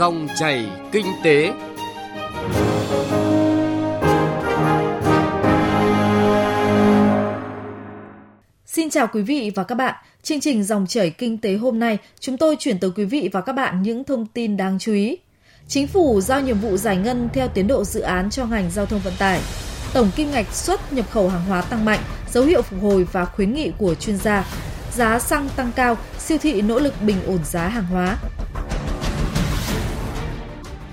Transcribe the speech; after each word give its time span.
Dòng 0.00 0.28
chảy 0.38 0.66
kinh 0.92 1.06
tế. 1.24 1.52
Xin 8.66 8.90
chào 8.90 9.06
quý 9.12 9.22
vị 9.22 9.52
và 9.54 9.64
các 9.64 9.74
bạn. 9.74 9.94
Chương 10.22 10.40
trình 10.40 10.64
Dòng 10.64 10.86
chảy 10.86 11.10
kinh 11.10 11.38
tế 11.38 11.54
hôm 11.54 11.78
nay, 11.78 11.98
chúng 12.20 12.36
tôi 12.36 12.56
chuyển 12.58 12.78
tới 12.78 12.90
quý 12.96 13.04
vị 13.04 13.28
và 13.32 13.40
các 13.40 13.52
bạn 13.52 13.82
những 13.82 14.04
thông 14.04 14.26
tin 14.26 14.56
đáng 14.56 14.78
chú 14.78 14.92
ý. 14.92 15.18
Chính 15.68 15.86
phủ 15.86 16.20
giao 16.20 16.40
nhiệm 16.40 16.58
vụ 16.58 16.76
giải 16.76 16.96
ngân 16.96 17.28
theo 17.32 17.48
tiến 17.48 17.66
độ 17.66 17.84
dự 17.84 18.00
án 18.00 18.30
cho 18.30 18.46
ngành 18.46 18.70
giao 18.70 18.86
thông 18.86 19.00
vận 19.00 19.14
tải. 19.18 19.40
Tổng 19.94 20.10
kim 20.16 20.30
ngạch 20.30 20.54
xuất 20.54 20.92
nhập 20.92 21.10
khẩu 21.10 21.28
hàng 21.28 21.44
hóa 21.44 21.62
tăng 21.62 21.84
mạnh, 21.84 22.00
dấu 22.30 22.44
hiệu 22.44 22.62
phục 22.62 22.82
hồi 22.82 23.06
và 23.12 23.24
khuyến 23.24 23.54
nghị 23.54 23.72
của 23.78 23.94
chuyên 23.94 24.16
gia. 24.16 24.44
Giá 24.92 25.18
xăng 25.18 25.48
tăng 25.56 25.72
cao, 25.76 25.96
siêu 26.18 26.38
thị 26.38 26.62
nỗ 26.62 26.78
lực 26.78 26.94
bình 27.02 27.16
ổn 27.26 27.38
giá 27.44 27.68
hàng 27.68 27.86
hóa. 27.86 28.18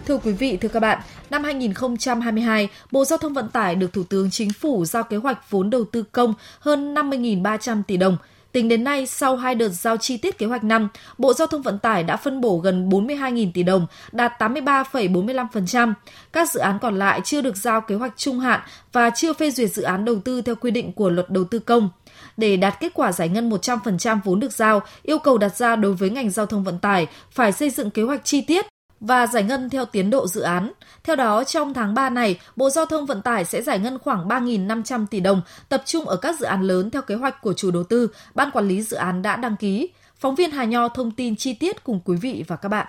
Thưa 0.07 0.17
quý 0.17 0.31
vị, 0.31 0.57
thưa 0.57 0.69
các 0.69 0.79
bạn, 0.79 1.01
năm 1.29 1.43
2022, 1.43 2.69
Bộ 2.91 3.05
Giao 3.05 3.17
thông 3.17 3.33
Vận 3.33 3.49
tải 3.49 3.75
được 3.75 3.93
Thủ 3.93 4.03
tướng 4.03 4.29
Chính 4.31 4.49
phủ 4.53 4.85
giao 4.85 5.03
kế 5.03 5.17
hoạch 5.17 5.49
vốn 5.49 5.69
đầu 5.69 5.83
tư 5.91 6.03
công 6.11 6.33
hơn 6.59 6.93
50.300 6.93 7.83
tỷ 7.83 7.97
đồng. 7.97 8.17
Tính 8.51 8.69
đến 8.69 8.83
nay, 8.83 9.05
sau 9.05 9.35
hai 9.35 9.55
đợt 9.55 9.69
giao 9.69 9.97
chi 9.97 10.17
tiết 10.17 10.37
kế 10.37 10.45
hoạch 10.45 10.63
năm, 10.63 10.87
Bộ 11.17 11.33
Giao 11.33 11.47
thông 11.47 11.61
Vận 11.61 11.79
tải 11.79 12.03
đã 12.03 12.17
phân 12.17 12.41
bổ 12.41 12.57
gần 12.57 12.89
42.000 12.89 13.51
tỷ 13.53 13.63
đồng, 13.63 13.87
đạt 14.11 14.41
83,45%. 14.41 15.93
Các 16.33 16.51
dự 16.51 16.59
án 16.59 16.79
còn 16.81 16.99
lại 16.99 17.21
chưa 17.23 17.41
được 17.41 17.57
giao 17.57 17.81
kế 17.81 17.95
hoạch 17.95 18.13
trung 18.17 18.39
hạn 18.39 18.59
và 18.91 19.09
chưa 19.09 19.33
phê 19.33 19.51
duyệt 19.51 19.73
dự 19.73 19.83
án 19.83 20.05
đầu 20.05 20.15
tư 20.19 20.41
theo 20.41 20.55
quy 20.55 20.71
định 20.71 20.93
của 20.93 21.09
luật 21.09 21.29
đầu 21.29 21.43
tư 21.43 21.59
công. 21.59 21.89
Để 22.37 22.57
đạt 22.57 22.79
kết 22.79 22.93
quả 22.93 23.11
giải 23.11 23.29
ngân 23.29 23.49
100% 23.49 24.19
vốn 24.23 24.39
được 24.39 24.51
giao, 24.51 24.81
yêu 25.03 25.19
cầu 25.19 25.37
đặt 25.37 25.55
ra 25.55 25.75
đối 25.75 25.93
với 25.93 26.09
ngành 26.09 26.29
giao 26.29 26.45
thông 26.45 26.63
vận 26.63 26.79
tải 26.79 27.07
phải 27.31 27.51
xây 27.51 27.69
dựng 27.69 27.89
kế 27.89 28.03
hoạch 28.03 28.25
chi 28.25 28.41
tiết, 28.41 28.65
và 28.99 29.27
giải 29.27 29.43
ngân 29.43 29.69
theo 29.69 29.85
tiến 29.85 30.09
độ 30.09 30.27
dự 30.27 30.41
án. 30.41 30.71
Theo 31.03 31.15
đó, 31.15 31.43
trong 31.43 31.73
tháng 31.73 31.93
3 31.93 32.09
này, 32.09 32.39
Bộ 32.55 32.69
Giao 32.69 32.85
thông 32.85 33.05
Vận 33.05 33.21
tải 33.21 33.45
sẽ 33.45 33.61
giải 33.61 33.79
ngân 33.79 33.99
khoảng 33.99 34.27
3.500 34.27 35.05
tỷ 35.05 35.19
đồng, 35.19 35.41
tập 35.69 35.83
trung 35.85 36.05
ở 36.05 36.17
các 36.17 36.39
dự 36.39 36.45
án 36.45 36.61
lớn 36.61 36.89
theo 36.89 37.01
kế 37.01 37.15
hoạch 37.15 37.41
của 37.41 37.53
chủ 37.53 37.71
đầu 37.71 37.83
tư, 37.83 38.09
ban 38.35 38.51
quản 38.51 38.67
lý 38.67 38.81
dự 38.81 38.97
án 38.97 39.21
đã 39.21 39.35
đăng 39.35 39.55
ký. 39.55 39.89
Phóng 40.15 40.35
viên 40.35 40.51
Hà 40.51 40.63
Nho 40.63 40.87
thông 40.87 41.11
tin 41.11 41.35
chi 41.35 41.53
tiết 41.53 41.83
cùng 41.83 41.99
quý 42.05 42.17
vị 42.17 42.43
và 42.47 42.55
các 42.55 42.69
bạn. 42.69 42.87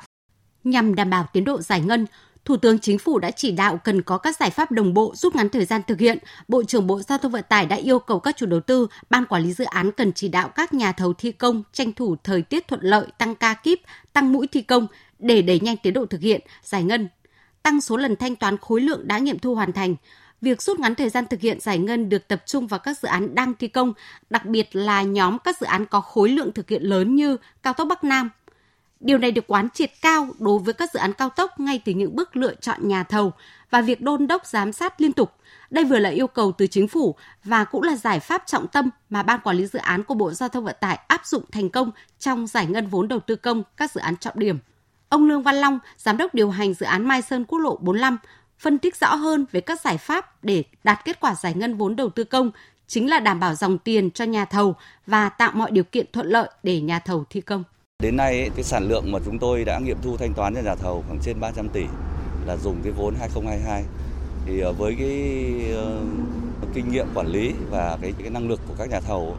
Nhằm 0.64 0.94
đảm 0.94 1.10
bảo 1.10 1.26
tiến 1.32 1.44
độ 1.44 1.60
giải 1.60 1.80
ngân, 1.80 2.06
Thủ 2.48 2.56
tướng 2.56 2.78
Chính 2.78 2.98
phủ 2.98 3.18
đã 3.18 3.30
chỉ 3.30 3.52
đạo 3.52 3.80
cần 3.84 4.02
có 4.02 4.18
các 4.18 4.36
giải 4.36 4.50
pháp 4.50 4.72
đồng 4.72 4.94
bộ 4.94 5.12
rút 5.16 5.36
ngắn 5.36 5.48
thời 5.48 5.64
gian 5.64 5.82
thực 5.86 5.98
hiện. 5.98 6.18
Bộ 6.48 6.62
trưởng 6.64 6.86
Bộ 6.86 7.00
Giao 7.00 7.18
thông 7.18 7.32
Vận 7.32 7.44
tải 7.48 7.66
đã 7.66 7.76
yêu 7.76 7.98
cầu 7.98 8.20
các 8.20 8.36
chủ 8.36 8.46
đầu 8.46 8.60
tư, 8.60 8.86
ban 9.10 9.26
quản 9.26 9.42
lý 9.42 9.52
dự 9.52 9.64
án 9.64 9.92
cần 9.92 10.12
chỉ 10.12 10.28
đạo 10.28 10.48
các 10.48 10.74
nhà 10.74 10.92
thầu 10.92 11.12
thi 11.12 11.32
công 11.32 11.62
tranh 11.72 11.92
thủ 11.92 12.16
thời 12.24 12.42
tiết 12.42 12.68
thuận 12.68 12.80
lợi, 12.82 13.06
tăng 13.18 13.34
ca 13.34 13.54
kíp, 13.54 13.80
tăng 14.12 14.32
mũi 14.32 14.46
thi 14.46 14.62
công 14.62 14.86
để 15.18 15.42
đẩy 15.42 15.60
nhanh 15.60 15.76
tiến 15.76 15.94
độ 15.94 16.06
thực 16.06 16.20
hiện, 16.20 16.40
giải 16.62 16.82
ngân, 16.82 17.08
tăng 17.62 17.80
số 17.80 17.96
lần 17.96 18.16
thanh 18.16 18.36
toán 18.36 18.56
khối 18.56 18.80
lượng 18.80 19.08
đã 19.08 19.18
nghiệm 19.18 19.38
thu 19.38 19.54
hoàn 19.54 19.72
thành. 19.72 19.94
Việc 20.40 20.62
rút 20.62 20.78
ngắn 20.78 20.94
thời 20.94 21.08
gian 21.08 21.26
thực 21.30 21.40
hiện 21.40 21.60
giải 21.60 21.78
ngân 21.78 22.08
được 22.08 22.28
tập 22.28 22.42
trung 22.46 22.66
vào 22.66 22.80
các 22.80 22.98
dự 22.98 23.08
án 23.08 23.34
đang 23.34 23.54
thi 23.54 23.68
công, 23.68 23.92
đặc 24.30 24.46
biệt 24.46 24.76
là 24.76 25.02
nhóm 25.02 25.38
các 25.38 25.60
dự 25.60 25.66
án 25.66 25.86
có 25.86 26.00
khối 26.00 26.28
lượng 26.28 26.52
thực 26.52 26.68
hiện 26.68 26.82
lớn 26.82 27.14
như 27.14 27.36
cao 27.62 27.72
tốc 27.72 27.88
Bắc 27.88 28.04
Nam, 28.04 28.30
Điều 29.00 29.18
này 29.18 29.32
được 29.32 29.46
quán 29.46 29.68
triệt 29.74 29.90
cao 30.02 30.28
đối 30.38 30.58
với 30.58 30.74
các 30.74 30.92
dự 30.92 30.98
án 30.98 31.12
cao 31.12 31.28
tốc 31.28 31.60
ngay 31.60 31.82
từ 31.84 31.92
những 31.92 32.16
bước 32.16 32.36
lựa 32.36 32.54
chọn 32.54 32.88
nhà 32.88 33.02
thầu 33.02 33.32
và 33.70 33.80
việc 33.80 34.00
đôn 34.00 34.26
đốc 34.26 34.46
giám 34.46 34.72
sát 34.72 35.00
liên 35.00 35.12
tục. 35.12 35.32
Đây 35.70 35.84
vừa 35.84 35.98
là 35.98 36.10
yêu 36.10 36.26
cầu 36.26 36.52
từ 36.52 36.66
chính 36.66 36.88
phủ 36.88 37.14
và 37.44 37.64
cũng 37.64 37.82
là 37.82 37.96
giải 37.96 38.20
pháp 38.20 38.42
trọng 38.46 38.66
tâm 38.66 38.90
mà 39.10 39.22
Ban 39.22 39.40
Quản 39.40 39.56
lý 39.56 39.66
Dự 39.66 39.78
án 39.78 40.04
của 40.04 40.14
Bộ 40.14 40.32
Giao 40.32 40.48
thông 40.48 40.64
Vận 40.64 40.76
tải 40.80 40.98
áp 41.08 41.26
dụng 41.26 41.44
thành 41.52 41.68
công 41.70 41.90
trong 42.18 42.46
giải 42.46 42.66
ngân 42.66 42.86
vốn 42.86 43.08
đầu 43.08 43.20
tư 43.20 43.36
công 43.36 43.62
các 43.76 43.92
dự 43.92 44.00
án 44.00 44.16
trọng 44.16 44.38
điểm. 44.38 44.58
Ông 45.08 45.28
Lương 45.28 45.42
Văn 45.42 45.54
Long, 45.54 45.78
Giám 45.96 46.16
đốc 46.16 46.34
điều 46.34 46.50
hành 46.50 46.74
dự 46.74 46.86
án 46.86 47.08
Mai 47.08 47.22
Sơn 47.22 47.44
Quốc 47.44 47.58
lộ 47.58 47.76
45, 47.76 48.18
phân 48.58 48.78
tích 48.78 48.96
rõ 48.96 49.14
hơn 49.14 49.46
về 49.52 49.60
các 49.60 49.80
giải 49.80 49.98
pháp 49.98 50.44
để 50.44 50.64
đạt 50.84 51.04
kết 51.04 51.20
quả 51.20 51.34
giải 51.34 51.54
ngân 51.54 51.76
vốn 51.76 51.96
đầu 51.96 52.10
tư 52.10 52.24
công 52.24 52.50
chính 52.86 53.10
là 53.10 53.20
đảm 53.20 53.40
bảo 53.40 53.54
dòng 53.54 53.78
tiền 53.78 54.10
cho 54.10 54.24
nhà 54.24 54.44
thầu 54.44 54.76
và 55.06 55.28
tạo 55.28 55.52
mọi 55.54 55.70
điều 55.70 55.84
kiện 55.84 56.06
thuận 56.12 56.26
lợi 56.26 56.50
để 56.62 56.80
nhà 56.80 56.98
thầu 56.98 57.24
thi 57.30 57.40
công. 57.40 57.64
Đến 58.02 58.16
nay 58.16 58.50
cái 58.54 58.64
sản 58.64 58.88
lượng 58.88 59.12
mà 59.12 59.18
chúng 59.24 59.38
tôi 59.38 59.64
đã 59.64 59.78
nghiệm 59.78 59.96
thu 60.02 60.16
thanh 60.16 60.34
toán 60.34 60.54
cho 60.54 60.60
nhà 60.60 60.74
thầu 60.74 61.04
khoảng 61.06 61.18
trên 61.22 61.40
300 61.40 61.68
tỷ 61.68 61.84
là 62.46 62.56
dùng 62.56 62.76
cái 62.82 62.92
vốn 62.92 63.14
2022. 63.18 63.84
Thì 64.46 64.60
ờ, 64.60 64.72
với 64.72 64.94
cái 64.98 65.54
uh, 66.62 66.74
kinh 66.74 66.88
nghiệm 66.92 67.06
quản 67.14 67.26
lý 67.26 67.52
và 67.70 67.98
cái, 68.02 68.12
cái 68.18 68.30
năng 68.30 68.48
lực 68.48 68.60
của 68.68 68.74
các 68.78 68.88
nhà 68.90 69.00
thầu 69.00 69.36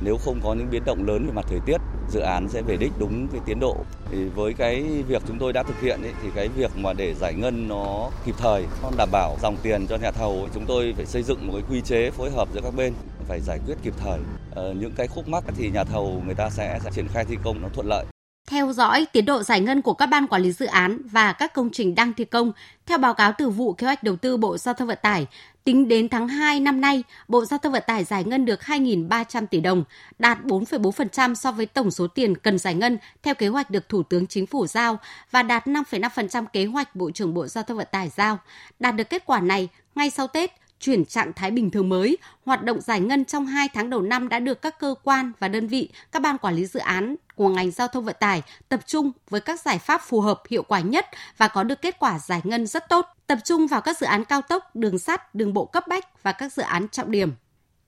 nếu 0.00 0.16
không 0.16 0.40
có 0.44 0.54
những 0.54 0.70
biến 0.70 0.82
động 0.86 1.06
lớn 1.06 1.26
về 1.26 1.32
mặt 1.32 1.44
thời 1.48 1.60
tiết 1.66 1.76
dự 2.10 2.20
án 2.20 2.48
sẽ 2.48 2.62
về 2.62 2.76
đích 2.76 2.92
đúng 2.98 3.28
cái 3.28 3.40
tiến 3.46 3.60
độ 3.60 3.76
thì 4.10 4.24
với 4.24 4.52
cái 4.52 4.82
việc 5.08 5.22
chúng 5.28 5.38
tôi 5.38 5.52
đã 5.52 5.62
thực 5.62 5.80
hiện 5.80 6.02
ấy, 6.02 6.12
thì 6.22 6.28
cái 6.34 6.48
việc 6.48 6.76
mà 6.76 6.92
để 6.92 7.14
giải 7.14 7.34
ngân 7.34 7.68
nó 7.68 8.10
kịp 8.26 8.34
thời 8.38 8.64
nó 8.82 8.90
đảm 8.96 9.08
bảo 9.12 9.36
dòng 9.42 9.56
tiền 9.62 9.86
cho 9.88 9.96
nhà 9.96 10.10
thầu 10.10 10.48
chúng 10.54 10.64
tôi 10.66 10.94
phải 10.96 11.06
xây 11.06 11.22
dựng 11.22 11.46
một 11.46 11.52
cái 11.52 11.62
quy 11.70 11.80
chế 11.80 12.10
phối 12.10 12.30
hợp 12.30 12.48
giữa 12.54 12.60
các 12.64 12.74
bên 12.76 12.92
phải 13.28 13.40
giải 13.40 13.58
quyết 13.66 13.76
kịp 13.82 13.94
thời 13.98 14.18
Ờ, 14.54 14.72
những 14.72 14.92
cái 14.96 15.06
khúc 15.06 15.28
mắc 15.28 15.44
thì 15.56 15.70
nhà 15.70 15.84
thầu 15.84 16.22
người 16.26 16.34
ta 16.34 16.50
sẽ, 16.50 16.78
sẽ 16.84 16.90
triển 16.94 17.08
khai 17.08 17.24
thi 17.24 17.36
công 17.44 17.62
nó 17.62 17.68
thuận 17.68 17.86
lợi 17.86 18.04
theo 18.52 18.72
dõi 18.72 19.06
tiến 19.12 19.24
độ 19.24 19.42
giải 19.42 19.60
ngân 19.60 19.82
của 19.82 19.94
các 19.94 20.06
ban 20.06 20.26
quản 20.26 20.42
lý 20.42 20.52
dự 20.52 20.66
án 20.66 20.98
và 21.04 21.32
các 21.32 21.54
công 21.54 21.70
trình 21.70 21.94
đang 21.94 22.12
thi 22.12 22.24
công, 22.24 22.52
theo 22.86 22.98
báo 22.98 23.14
cáo 23.14 23.32
từ 23.38 23.50
vụ 23.50 23.72
kế 23.72 23.86
hoạch 23.86 24.02
đầu 24.02 24.16
tư 24.16 24.36
Bộ 24.36 24.58
Giao 24.58 24.74
thông 24.74 24.88
Vận 24.88 24.98
tải, 25.02 25.26
tính 25.64 25.88
đến 25.88 26.08
tháng 26.08 26.28
2 26.28 26.60
năm 26.60 26.80
nay, 26.80 27.02
Bộ 27.28 27.44
Giao 27.44 27.58
thông 27.58 27.72
Vận 27.72 27.82
tải 27.86 28.04
giải 28.04 28.24
ngân 28.24 28.44
được 28.44 28.60
2.300 28.60 29.46
tỷ 29.46 29.60
đồng, 29.60 29.84
đạt 30.18 30.38
4,4% 30.44 31.34
so 31.34 31.52
với 31.52 31.66
tổng 31.66 31.90
số 31.90 32.06
tiền 32.06 32.36
cần 32.36 32.58
giải 32.58 32.74
ngân 32.74 32.98
theo 33.22 33.34
kế 33.34 33.48
hoạch 33.48 33.70
được 33.70 33.88
Thủ 33.88 34.02
tướng 34.02 34.26
Chính 34.26 34.46
phủ 34.46 34.66
giao 34.66 34.98
và 35.30 35.42
đạt 35.42 35.66
5,5% 35.66 36.44
kế 36.52 36.64
hoạch 36.64 36.96
Bộ 36.96 37.10
trưởng 37.10 37.34
Bộ 37.34 37.46
Giao 37.46 37.64
thông 37.64 37.76
Vận 37.76 37.88
tải 37.90 38.08
giao. 38.08 38.38
Đạt 38.78 38.96
được 38.96 39.10
kết 39.10 39.26
quả 39.26 39.40
này, 39.40 39.68
ngay 39.94 40.10
sau 40.10 40.26
Tết, 40.26 40.61
chuyển 40.82 41.04
trạng 41.04 41.32
thái 41.32 41.50
bình 41.50 41.70
thường 41.70 41.88
mới, 41.88 42.18
hoạt 42.44 42.62
động 42.62 42.80
giải 42.80 43.00
ngân 43.00 43.24
trong 43.24 43.46
2 43.46 43.68
tháng 43.74 43.90
đầu 43.90 44.02
năm 44.02 44.28
đã 44.28 44.38
được 44.38 44.62
các 44.62 44.78
cơ 44.78 44.94
quan 45.02 45.32
và 45.38 45.48
đơn 45.48 45.68
vị, 45.68 45.88
các 46.12 46.22
ban 46.22 46.38
quản 46.38 46.54
lý 46.54 46.66
dự 46.66 46.80
án 46.80 47.16
của 47.34 47.48
ngành 47.48 47.70
giao 47.70 47.88
thông 47.88 48.04
vận 48.04 48.16
tải 48.20 48.42
tập 48.68 48.80
trung 48.86 49.12
với 49.30 49.40
các 49.40 49.60
giải 49.60 49.78
pháp 49.78 50.02
phù 50.04 50.20
hợp 50.20 50.42
hiệu 50.50 50.62
quả 50.62 50.80
nhất 50.80 51.06
và 51.36 51.48
có 51.48 51.62
được 51.62 51.82
kết 51.82 51.98
quả 51.98 52.18
giải 52.18 52.40
ngân 52.44 52.66
rất 52.66 52.88
tốt, 52.88 53.06
tập 53.26 53.38
trung 53.44 53.66
vào 53.66 53.80
các 53.80 53.98
dự 53.98 54.06
án 54.06 54.24
cao 54.24 54.42
tốc, 54.42 54.76
đường 54.76 54.98
sắt, 54.98 55.34
đường 55.34 55.54
bộ 55.54 55.64
cấp 55.64 55.84
bách 55.88 56.22
và 56.22 56.32
các 56.32 56.52
dự 56.52 56.62
án 56.62 56.88
trọng 56.88 57.10
điểm. 57.10 57.32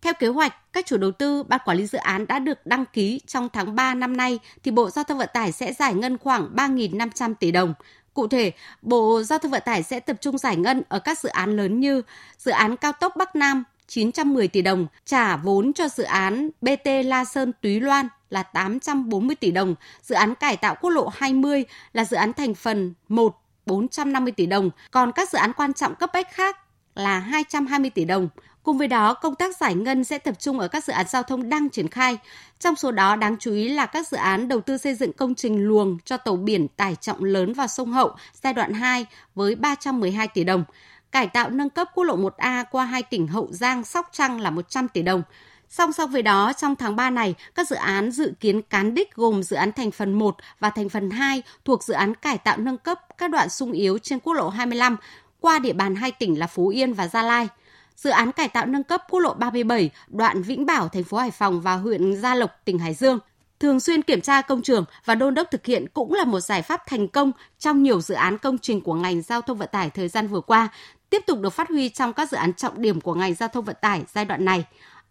Theo 0.03 0.13
kế 0.19 0.29
hoạch, 0.29 0.73
các 0.73 0.87
chủ 0.87 0.97
đầu 0.97 1.11
tư, 1.11 1.43
ban 1.43 1.61
quản 1.65 1.77
lý 1.77 1.87
dự 1.87 1.99
án 1.99 2.27
đã 2.27 2.39
được 2.39 2.67
đăng 2.67 2.85
ký 2.87 3.21
trong 3.27 3.49
tháng 3.53 3.75
3 3.75 3.95
năm 3.95 4.17
nay 4.17 4.39
thì 4.63 4.71
Bộ 4.71 4.91
Giao 4.91 5.05
thông 5.05 5.19
Vận 5.19 5.29
tải 5.35 5.53
sẽ 5.53 5.73
giải 5.73 5.95
ngân 5.95 6.19
khoảng 6.19 6.55
3.500 6.55 7.35
tỷ 7.35 7.51
đồng. 7.51 7.75
Cụ 8.15 8.29
thể, 8.29 8.53
Bộ 8.83 9.23
Giao 9.23 9.39
thông 9.39 9.51
Vận 9.51 9.63
tải 9.65 9.83
sẽ 9.83 10.01
tập 10.01 10.17
trung 10.21 10.39
giải 10.39 10.57
ngân 10.57 10.83
ở 10.89 10.99
các 10.99 11.19
dự 11.19 11.29
án 11.29 11.57
lớn 11.57 11.81
như 11.81 12.03
dự 12.39 12.53
án 12.53 12.77
cao 12.77 12.93
tốc 12.93 13.17
Bắc 13.17 13.37
Nam 13.37 13.65
910 13.87 14.49
tỷ 14.49 14.63
đồng, 14.63 14.87
trả 15.05 15.37
vốn 15.37 15.73
cho 15.73 15.89
dự 15.89 16.03
án 16.05 16.51
BT 16.61 16.87
La 17.05 17.25
Sơn 17.25 17.53
Túy 17.61 17.81
Loan 17.81 18.09
là 18.31 18.43
840 18.43 19.37
tỷ 19.37 19.51
đồng, 19.51 19.75
dự 20.03 20.15
án 20.15 20.35
cải 20.35 20.57
tạo 20.57 20.75
quốc 20.81 20.91
lộ 20.91 21.11
20 21.15 21.65
là 21.93 22.05
dự 22.05 22.17
án 22.17 22.33
thành 22.33 22.55
phần 22.55 22.95
1 23.09 23.41
450 23.67 24.33
tỷ 24.33 24.47
đồng, 24.47 24.71
còn 24.91 25.13
các 25.13 25.31
dự 25.31 25.39
án 25.39 25.53
quan 25.53 25.73
trọng 25.73 25.95
cấp 25.95 26.11
bách 26.13 26.33
khác 26.33 26.59
là 26.95 27.19
220 27.19 27.91
tỷ 27.91 28.05
đồng. 28.05 28.29
Cùng 28.65 28.79
với 28.79 28.89
đó, 28.89 29.15
công 29.15 29.35
tác 29.35 29.57
giải 29.57 29.75
ngân 29.75 30.05
sẽ 30.05 30.19
tập 30.19 30.35
trung 30.39 30.59
ở 30.59 30.69
các 30.69 30.85
dự 30.85 30.93
án 30.93 31.07
giao 31.09 31.23
thông 31.23 31.49
đang 31.49 31.71
triển 31.71 31.89
khai. 31.89 32.19
Trong 32.59 32.77
số 32.77 32.91
đó 32.91 33.17
đáng 33.17 33.37
chú 33.41 33.53
ý 33.53 33.69
là 33.69 33.87
các 33.87 34.09
dự 34.09 34.17
án 34.17 34.49
đầu 34.49 34.61
tư 34.61 34.79
xây 34.79 34.95
dựng 34.95 35.13
công 35.13 35.35
trình 35.35 35.65
luồng 35.65 35.99
cho 36.05 36.17
tàu 36.17 36.37
biển 36.37 36.69
tải 36.69 36.97
trọng 36.97 37.25
lớn 37.25 37.53
vào 37.53 37.67
sông 37.67 37.93
Hậu 37.93 38.11
giai 38.43 38.53
đoạn 38.55 38.73
2 38.75 39.07
với 39.35 39.55
312 39.55 40.29
tỷ 40.29 40.45
đồng. 40.45 40.65
Cải 41.13 41.27
tạo 41.27 41.51
nâng 41.51 41.71
cấp 41.71 41.89
quốc 41.95 42.05
lộ 42.05 42.17
1A 42.17 42.65
qua 42.71 42.85
hai 42.85 43.03
tỉnh 43.03 43.27
Hậu 43.27 43.49
Giang, 43.51 43.85
Sóc 43.85 44.09
Trăng 44.13 44.41
là 44.41 44.51
100 44.51 44.89
tỷ 44.89 45.03
đồng. 45.03 45.23
Song 45.69 45.93
song 45.93 46.11
với 46.11 46.23
đó, 46.23 46.53
trong 46.53 46.77
tháng 46.77 46.97
3 46.97 47.11
này, 47.11 47.35
các 47.55 47.69
dự 47.69 47.77
án 47.77 48.11
dự 48.11 48.33
kiến 48.41 48.63
cán 48.63 48.95
đích 48.95 49.15
gồm 49.15 49.43
dự 49.43 49.57
án 49.57 49.73
thành 49.73 49.91
phần 49.91 50.13
1 50.13 50.37
và 50.61 50.71
thành 50.71 50.89
phần 50.89 51.11
2 51.11 51.43
thuộc 51.65 51.85
dự 51.85 51.95
án 51.95 52.15
cải 52.15 52.39
tạo 52.39 52.57
nâng 52.57 52.79
cấp 52.79 53.01
các 53.19 53.31
đoạn 53.31 53.49
sung 53.49 53.73
yếu 53.73 53.99
trên 53.99 54.21
quốc 54.21 54.35
lộ 54.35 54.49
25 54.49 54.97
qua 55.41 55.59
địa 55.59 55.73
bàn 55.73 55.95
hai 55.95 56.13
tỉnh 56.13 56.39
là 56.39 56.47
Phú 56.47 56.69
Yên 56.69 56.93
và 56.93 57.09
Gia 57.09 57.23
Lai. 57.23 57.49
Dự 57.97 58.11
án 58.11 58.33
cải 58.33 58.49
tạo 58.49 58.67
nâng 58.67 58.85
cấp 58.85 59.03
quốc 59.11 59.21
lộ 59.21 59.35
37 59.35 59.91
đoạn 60.09 60.43
Vĩnh 60.43 60.67
Bảo, 60.67 60.89
thành 60.89 61.05
phố 61.05 61.17
Hải 61.17 61.31
Phòng 61.31 61.61
và 61.61 61.75
huyện 61.75 62.17
Gia 62.17 62.35
Lộc, 62.35 62.51
tỉnh 62.65 62.79
Hải 62.79 62.95
Dương. 62.95 63.19
Thường 63.61 63.81
xuyên 63.81 64.03
kiểm 64.03 64.21
tra 64.21 64.43
công 64.43 64.63
trường 64.63 64.85
và 65.05 65.15
đôn 65.15 65.35
đốc 65.35 65.49
thực 65.51 65.67
hiện 65.67 65.87
cũng 65.95 66.13
là 66.13 66.25
một 66.25 66.41
giải 66.41 66.63
pháp 66.63 66.83
thành 66.87 67.09
công 67.09 67.33
trong 67.59 67.83
nhiều 67.83 68.01
dự 68.01 68.15
án 68.15 68.39
công 68.39 68.59
trình 68.59 68.81
của 68.81 68.95
ngành 68.95 69.23
giao 69.23 69.41
thông 69.41 69.59
vận 69.59 69.69
tải 69.73 69.91
thời 69.91 70.09
gian 70.09 70.29
vừa 70.29 70.41
qua, 70.41 70.69
tiếp 71.11 71.23
tục 71.27 71.39
được 71.41 71.51
phát 71.51 71.69
huy 71.69 71.89
trong 71.89 72.13
các 72.13 72.31
dự 72.31 72.37
án 72.37 72.53
trọng 72.53 72.83
điểm 72.83 73.01
của 73.01 73.15
ngành 73.15 73.35
giao 73.35 73.49
thông 73.49 73.65
vận 73.65 73.77
tải 73.81 74.03
giai 74.15 74.25
đoạn 74.25 74.45
này. 74.45 74.65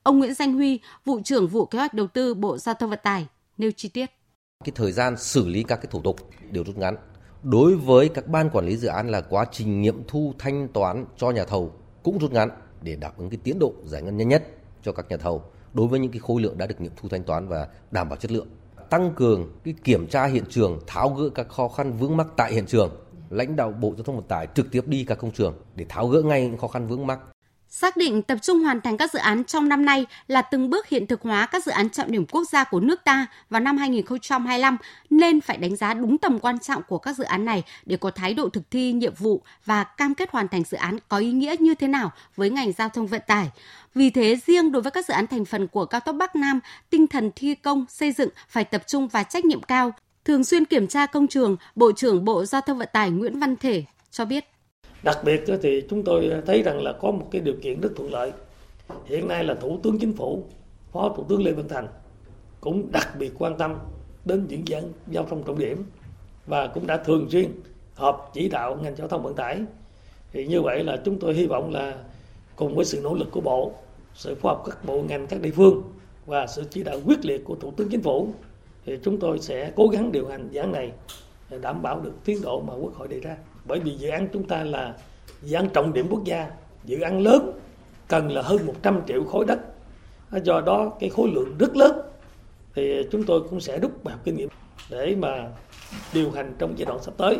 Ông 0.04 0.20
Nguyễn 0.20 0.34
Danh 0.34 0.54
Huy, 0.54 0.80
vụ 1.06 1.20
trưởng 1.24 1.48
vụ 1.48 1.66
kế 1.66 1.80
hoạch 1.80 1.94
đầu 1.94 2.08
tư 2.08 2.34
Bộ 2.34 2.58
Giao 2.58 2.76
thông 2.76 2.90
Vận 2.90 3.00
tải 3.04 3.28
nêu 3.58 3.72
chi 3.72 3.90
tiết. 3.90 4.06
Cái 4.64 4.72
thời 4.76 4.92
gian 4.92 5.18
xử 5.18 5.48
lý 5.48 5.64
các 5.64 5.76
cái 5.76 5.88
thủ 5.92 6.02
tục 6.02 6.30
đều 6.52 6.64
rút 6.64 6.78
ngắn. 6.78 6.96
Đối 7.44 7.76
với 7.76 8.10
các 8.10 8.28
ban 8.28 8.50
quản 8.50 8.66
lý 8.66 8.78
dự 8.78 8.88
án 8.88 9.10
là 9.10 9.22
quá 9.22 9.46
trình 9.52 9.82
nghiệm 9.82 10.04
thu 10.08 10.34
thanh 10.40 10.68
toán 10.68 11.06
cho 11.18 11.32
nhà 11.32 11.46
thầu 11.46 11.74
cũng 12.04 12.20
rút 12.20 12.32
ngắn 12.32 12.50
để 12.84 12.96
đáp 12.96 13.18
ứng 13.18 13.30
cái 13.30 13.40
tiến 13.44 13.60
độ 13.60 13.74
giải 13.86 14.02
ngân 14.02 14.18
nhanh 14.18 14.28
nhất 14.28 14.44
cho 14.84 14.92
các 14.92 15.06
nhà 15.10 15.18
thầu 15.18 15.44
đối 15.74 15.88
với 15.88 16.00
những 16.00 16.12
cái 16.12 16.20
khối 16.20 16.42
lượng 16.42 16.58
đã 16.58 16.68
được 16.68 16.82
nghiệm 16.82 16.92
thu 16.96 17.10
thanh 17.10 17.24
toán 17.24 17.48
và 17.48 17.68
đảm 17.92 18.10
bảo 18.10 18.18
chất 18.18 18.32
lượng. 18.32 18.48
Tăng 18.90 19.14
cường 19.16 19.52
cái 19.64 19.74
kiểm 19.84 20.08
tra 20.08 20.26
hiện 20.26 20.44
trường, 20.50 20.80
tháo 20.88 21.10
gỡ 21.10 21.30
các 21.36 21.50
khó 21.50 21.68
khăn 21.68 21.94
vướng 21.94 22.18
mắc 22.18 22.28
tại 22.38 22.54
hiện 22.54 22.66
trường. 22.66 22.90
Lãnh 23.30 23.56
đạo 23.56 23.72
Bộ 23.72 23.94
Giao 23.96 24.04
thông 24.04 24.16
Vận 24.16 24.28
tải 24.28 24.48
trực 24.56 24.72
tiếp 24.72 24.88
đi 24.88 25.06
các 25.08 25.18
công 25.18 25.32
trường 25.32 25.56
để 25.76 25.86
tháo 25.90 26.08
gỡ 26.08 26.22
ngay 26.22 26.48
những 26.48 26.58
khó 26.58 26.68
khăn 26.68 26.88
vướng 26.88 27.08
mắc 27.08 27.20
Xác 27.76 27.98
định 27.98 28.22
tập 28.22 28.38
trung 28.42 28.60
hoàn 28.60 28.82
thành 28.82 28.98
các 28.98 29.14
dự 29.14 29.20
án 29.20 29.44
trong 29.44 29.70
năm 29.70 29.86
nay 29.86 30.06
là 30.28 30.42
từng 30.42 30.70
bước 30.70 30.88
hiện 30.88 31.08
thực 31.08 31.22
hóa 31.22 31.46
các 31.46 31.66
dự 31.66 31.72
án 31.72 31.90
trọng 31.90 32.12
điểm 32.12 32.26
quốc 32.26 32.44
gia 32.52 32.64
của 32.64 32.80
nước 32.80 33.04
ta 33.04 33.28
vào 33.50 33.62
năm 33.62 33.78
2025 33.78 34.78
nên 35.10 35.42
phải 35.42 35.58
đánh 35.58 35.76
giá 35.76 35.94
đúng 35.94 36.18
tầm 36.18 36.40
quan 36.40 36.60
trọng 36.60 36.84
của 36.84 36.98
các 36.98 37.18
dự 37.18 37.24
án 37.24 37.46
này 37.46 37.64
để 37.86 37.98
có 37.98 38.12
thái 38.12 38.34
độ 38.34 38.50
thực 38.50 38.72
thi 38.72 38.92
nhiệm 38.92 39.14
vụ 39.14 39.42
và 39.66 39.84
cam 39.84 40.16
kết 40.16 40.32
hoàn 40.32 40.48
thành 40.48 40.64
dự 40.64 40.78
án 40.78 40.98
có 41.08 41.18
ý 41.18 41.32
nghĩa 41.32 41.56
như 41.60 41.76
thế 41.76 41.88
nào 41.88 42.12
với 42.36 42.50
ngành 42.50 42.72
giao 42.72 42.90
thông 42.90 43.08
vận 43.08 43.22
tải. 43.28 43.52
Vì 43.96 44.10
thế, 44.10 44.36
riêng 44.48 44.72
đối 44.72 44.82
với 44.82 44.92
các 44.92 45.08
dự 45.08 45.14
án 45.14 45.28
thành 45.28 45.46
phần 45.46 45.68
của 45.68 45.86
cao 45.86 46.02
tốc 46.02 46.16
Bắc 46.16 46.36
Nam, 46.36 46.60
tinh 46.90 47.08
thần 47.08 47.32
thi 47.36 47.56
công, 47.56 47.86
xây 47.90 48.12
dựng 48.12 48.30
phải 48.50 48.64
tập 48.64 48.84
trung 48.88 49.08
và 49.08 49.24
trách 49.24 49.46
nhiệm 49.46 49.62
cao, 49.62 49.92
thường 50.26 50.44
xuyên 50.44 50.66
kiểm 50.66 50.88
tra 50.88 51.06
công 51.06 51.28
trường, 51.28 51.58
Bộ 51.76 51.92
trưởng 51.92 52.26
Bộ 52.26 52.46
Giao 52.46 52.62
thông 52.62 52.78
Vận 52.78 52.90
tải 52.94 53.12
Nguyễn 53.12 53.40
Văn 53.40 53.56
Thể 53.56 53.84
cho 54.12 54.26
biết. 54.26 54.53
Đặc 55.04 55.20
biệt 55.24 55.44
thì 55.62 55.84
chúng 55.90 56.04
tôi 56.04 56.32
thấy 56.46 56.62
rằng 56.62 56.82
là 56.82 56.92
có 56.92 57.12
một 57.12 57.28
cái 57.32 57.42
điều 57.42 57.56
kiện 57.62 57.82
rất 57.82 57.90
thuận 57.96 58.14
lợi. 58.14 58.32
Hiện 59.06 59.28
nay 59.28 59.44
là 59.44 59.54
Thủ 59.54 59.80
tướng 59.84 60.00
Chính 60.00 60.14
phủ, 60.14 60.44
Phó 60.92 61.14
Thủ 61.18 61.24
tướng 61.30 61.44
Lê 61.44 61.52
Văn 61.52 61.68
Thành 61.70 61.88
cũng 62.62 62.92
đặc 62.92 63.10
biệt 63.20 63.32
quan 63.40 63.58
tâm 63.58 63.76
đến 64.26 64.46
những 64.50 64.68
dự 64.68 64.78
giao 65.08 65.26
thông 65.26 65.44
trọng 65.44 65.60
điểm 65.60 65.84
và 66.48 66.68
cũng 66.68 66.88
đã 66.88 66.98
thường 66.98 67.30
xuyên 67.30 67.52
họp 67.94 68.32
chỉ 68.34 68.50
đạo 68.50 68.78
ngành 68.82 68.96
giao 68.96 69.08
thông 69.08 69.24
vận 69.24 69.36
tải. 69.36 69.62
Thì 70.32 70.48
như 70.48 70.62
vậy 70.62 70.84
là 70.84 70.98
chúng 71.06 71.20
tôi 71.20 71.34
hy 71.34 71.46
vọng 71.46 71.74
là 71.74 71.98
cùng 72.56 72.76
với 72.76 72.86
sự 72.86 73.02
nỗ 73.04 73.14
lực 73.14 73.32
của 73.32 73.42
Bộ, 73.42 73.72
sự 74.16 74.36
phối 74.36 74.56
hợp 74.56 74.64
các 74.66 74.86
bộ 74.86 75.04
ngành 75.10 75.28
các 75.28 75.42
địa 75.42 75.52
phương 75.52 75.82
và 76.26 76.48
sự 76.48 76.64
chỉ 76.70 76.84
đạo 76.84 77.00
quyết 77.06 77.26
liệt 77.26 77.42
của 77.46 77.56
Thủ 77.56 77.72
tướng 77.78 77.90
Chính 77.90 78.02
phủ 78.02 78.28
thì 78.86 79.00
chúng 79.04 79.20
tôi 79.20 79.40
sẽ 79.40 79.72
cố 79.76 79.88
gắng 79.88 80.12
điều 80.12 80.28
hành 80.28 80.50
dự 80.52 80.60
án 80.62 80.72
này 80.72 80.92
đảm 81.62 81.82
bảo 81.82 82.00
được 82.00 82.14
tiến 82.26 82.42
độ 82.42 82.62
mà 82.62 82.74
Quốc 82.74 82.94
hội 82.96 83.08
đề 83.08 83.20
ra. 83.20 83.36
Bởi 83.66 83.80
vì 83.80 83.92
dự 83.92 84.10
án 84.10 84.28
chúng 84.34 84.48
ta 84.48 84.64
là 84.64 84.96
dự 85.42 85.56
án 85.56 85.70
trọng 85.70 85.94
điểm 85.94 86.08
quốc 86.10 86.24
gia 86.24 86.48
dự 86.86 87.00
án 87.00 87.20
lớn 87.20 87.60
cần 88.08 88.32
là 88.32 88.42
hơn 88.42 88.66
100 88.66 89.02
triệu 89.08 89.24
khối 89.24 89.46
đất. 89.46 89.60
Do 90.44 90.62
đó 90.62 90.92
cái 91.00 91.10
khối 91.10 91.30
lượng 91.34 91.56
rất 91.60 91.76
lớn. 91.76 92.00
Thì 92.76 93.04
chúng 93.12 93.24
tôi 93.24 93.42
cũng 93.50 93.60
sẽ 93.60 93.80
rút 93.80 94.04
bài 94.04 94.16
học 94.16 94.22
kinh 94.24 94.36
nghiệm 94.36 94.50
để 94.90 95.16
mà 95.16 95.48
điều 96.14 96.32
hành 96.32 96.56
trong 96.60 96.78
giai 96.78 96.86
đoạn 96.86 97.00
sắp 97.02 97.14
tới. 97.18 97.38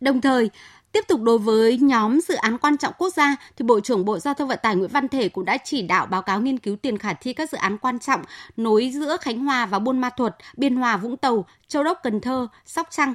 Đồng 0.00 0.20
thời, 0.20 0.50
Tiếp 0.94 1.04
tục 1.08 1.22
đối 1.22 1.38
với 1.38 1.78
nhóm 1.78 2.20
dự 2.20 2.34
án 2.34 2.58
quan 2.58 2.76
trọng 2.76 2.92
quốc 2.98 3.14
gia, 3.14 3.36
thì 3.56 3.62
Bộ 3.62 3.80
trưởng 3.80 4.04
Bộ 4.04 4.18
Giao 4.18 4.34
thông 4.34 4.48
Vận 4.48 4.58
tải 4.62 4.76
Nguyễn 4.76 4.90
Văn 4.90 5.08
Thể 5.08 5.28
cũng 5.28 5.44
đã 5.44 5.56
chỉ 5.64 5.82
đạo 5.82 6.06
báo 6.06 6.22
cáo 6.22 6.40
nghiên 6.40 6.58
cứu 6.58 6.76
tiền 6.76 6.98
khả 6.98 7.12
thi 7.12 7.32
các 7.32 7.50
dự 7.50 7.58
án 7.58 7.78
quan 7.78 7.98
trọng 7.98 8.22
nối 8.56 8.90
giữa 8.94 9.16
Khánh 9.20 9.40
Hòa 9.40 9.66
và 9.66 9.78
Buôn 9.78 9.98
Ma 9.98 10.10
Thuột, 10.10 10.32
Biên 10.56 10.76
Hòa, 10.76 10.96
Vũng 10.96 11.16
Tàu, 11.16 11.46
Châu 11.68 11.84
Đốc, 11.84 12.00
Cần 12.02 12.20
Thơ, 12.20 12.48
Sóc 12.66 12.88
Trăng. 12.90 13.14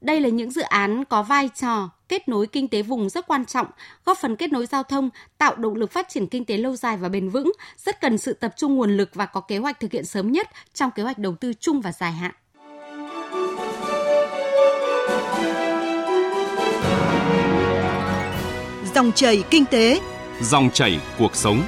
Đây 0.00 0.20
là 0.20 0.28
những 0.28 0.50
dự 0.50 0.62
án 0.62 1.04
có 1.04 1.22
vai 1.22 1.50
trò 1.54 1.90
kết 2.08 2.28
nối 2.28 2.46
kinh 2.46 2.68
tế 2.68 2.82
vùng 2.82 3.08
rất 3.08 3.26
quan 3.26 3.44
trọng, 3.44 3.66
góp 4.04 4.18
phần 4.18 4.36
kết 4.36 4.52
nối 4.52 4.66
giao 4.66 4.82
thông, 4.82 5.10
tạo 5.38 5.56
động 5.56 5.74
lực 5.74 5.92
phát 5.92 6.08
triển 6.08 6.26
kinh 6.26 6.44
tế 6.44 6.56
lâu 6.56 6.76
dài 6.76 6.96
và 6.96 7.08
bền 7.08 7.28
vững, 7.28 7.52
rất 7.84 8.00
cần 8.00 8.18
sự 8.18 8.32
tập 8.32 8.54
trung 8.56 8.76
nguồn 8.76 8.96
lực 8.96 9.10
và 9.14 9.26
có 9.26 9.40
kế 9.40 9.58
hoạch 9.58 9.80
thực 9.80 9.92
hiện 9.92 10.04
sớm 10.04 10.32
nhất 10.32 10.48
trong 10.74 10.90
kế 10.90 11.02
hoạch 11.02 11.18
đầu 11.18 11.34
tư 11.40 11.52
chung 11.60 11.80
và 11.80 11.92
dài 11.92 12.12
hạn. 12.12 12.32
Dòng 18.96 19.12
chảy 19.12 19.44
kinh 19.50 19.64
tế, 19.64 20.00
dòng 20.42 20.70
chảy 20.70 21.00
cuộc 21.18 21.36
sống. 21.36 21.62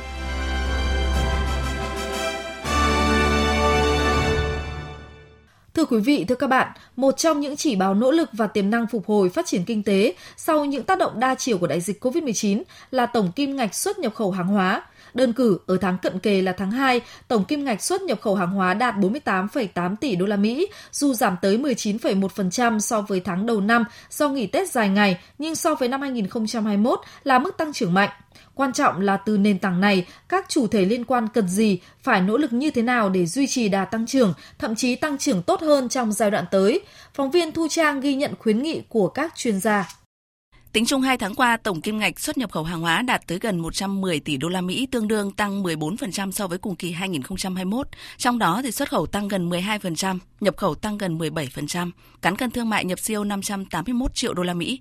Thưa 5.74 5.84
quý 5.84 6.00
vị, 6.00 6.24
thưa 6.28 6.34
các 6.34 6.46
bạn, 6.46 6.72
một 6.96 7.16
trong 7.16 7.40
những 7.40 7.56
chỉ 7.56 7.76
báo 7.76 7.94
nỗ 7.94 8.10
lực 8.10 8.28
và 8.32 8.46
tiềm 8.46 8.70
năng 8.70 8.86
phục 8.86 9.06
hồi 9.06 9.28
phát 9.28 9.46
triển 9.46 9.64
kinh 9.64 9.82
tế 9.82 10.14
sau 10.36 10.64
những 10.64 10.82
tác 10.82 10.98
động 10.98 11.20
đa 11.20 11.34
chiều 11.34 11.58
của 11.58 11.66
đại 11.66 11.80
dịch 11.80 12.04
COVID-19 12.04 12.62
là 12.90 13.06
tổng 13.06 13.32
kim 13.32 13.56
ngạch 13.56 13.74
xuất 13.74 13.98
nhập 13.98 14.14
khẩu 14.14 14.30
hàng 14.30 14.46
hóa. 14.46 14.82
Đơn 15.18 15.32
cử, 15.32 15.58
ở 15.66 15.76
tháng 15.80 15.98
cận 15.98 16.18
kề 16.18 16.42
là 16.42 16.52
tháng 16.52 16.70
2, 16.70 17.00
tổng 17.28 17.44
kim 17.44 17.64
ngạch 17.64 17.82
xuất 17.82 18.02
nhập 18.02 18.20
khẩu 18.20 18.34
hàng 18.34 18.50
hóa 18.50 18.74
đạt 18.74 18.94
48,8 18.94 19.96
tỷ 19.96 20.16
đô 20.16 20.26
la 20.26 20.36
Mỹ, 20.36 20.66
dù 20.92 21.14
giảm 21.14 21.36
tới 21.42 21.58
19,1% 21.58 22.78
so 22.78 23.00
với 23.00 23.20
tháng 23.20 23.46
đầu 23.46 23.60
năm 23.60 23.84
do 24.10 24.28
nghỉ 24.28 24.46
Tết 24.46 24.70
dài 24.70 24.88
ngày, 24.88 25.18
nhưng 25.38 25.54
so 25.54 25.74
với 25.74 25.88
năm 25.88 26.00
2021 26.00 27.00
là 27.24 27.38
mức 27.38 27.56
tăng 27.56 27.72
trưởng 27.72 27.94
mạnh. 27.94 28.10
Quan 28.54 28.72
trọng 28.72 29.00
là 29.00 29.16
từ 29.16 29.38
nền 29.38 29.58
tảng 29.58 29.80
này, 29.80 30.06
các 30.28 30.46
chủ 30.48 30.66
thể 30.66 30.84
liên 30.84 31.04
quan 31.04 31.28
cần 31.28 31.48
gì, 31.48 31.78
phải 32.02 32.20
nỗ 32.20 32.36
lực 32.36 32.52
như 32.52 32.70
thế 32.70 32.82
nào 32.82 33.08
để 33.08 33.26
duy 33.26 33.46
trì 33.46 33.68
đà 33.68 33.84
tăng 33.84 34.06
trưởng, 34.06 34.34
thậm 34.58 34.74
chí 34.74 34.94
tăng 34.94 35.18
trưởng 35.18 35.42
tốt 35.42 35.60
hơn 35.60 35.88
trong 35.88 36.12
giai 36.12 36.30
đoạn 36.30 36.44
tới. 36.50 36.80
Phóng 37.14 37.30
viên 37.30 37.52
Thu 37.52 37.68
Trang 37.70 38.00
ghi 38.00 38.14
nhận 38.14 38.34
khuyến 38.38 38.62
nghị 38.62 38.82
của 38.88 39.08
các 39.08 39.32
chuyên 39.36 39.60
gia. 39.60 39.97
Tính 40.78 40.86
chung 40.86 41.02
2 41.02 41.18
tháng 41.18 41.34
qua, 41.34 41.56
tổng 41.56 41.80
kim 41.80 41.98
ngạch 41.98 42.20
xuất 42.20 42.38
nhập 42.38 42.50
khẩu 42.52 42.64
hàng 42.64 42.80
hóa 42.80 43.02
đạt 43.02 43.26
tới 43.26 43.38
gần 43.38 43.58
110 43.58 44.20
tỷ 44.20 44.36
đô 44.36 44.48
la 44.48 44.60
Mỹ, 44.60 44.86
tương 44.90 45.08
đương 45.08 45.32
tăng 45.32 45.62
14% 45.62 46.30
so 46.30 46.46
với 46.46 46.58
cùng 46.58 46.76
kỳ 46.76 46.92
2021. 46.92 47.88
Trong 48.16 48.38
đó 48.38 48.60
thì 48.62 48.72
xuất 48.72 48.88
khẩu 48.88 49.06
tăng 49.06 49.28
gần 49.28 49.50
12%, 49.50 50.18
nhập 50.40 50.56
khẩu 50.56 50.74
tăng 50.74 50.98
gần 50.98 51.18
17%, 51.18 51.90
cán 52.22 52.36
cân 52.36 52.50
thương 52.50 52.68
mại 52.68 52.84
nhập 52.84 52.98
siêu 52.98 53.24
581 53.24 54.14
triệu 54.14 54.34
đô 54.34 54.42
la 54.42 54.54
Mỹ. 54.54 54.80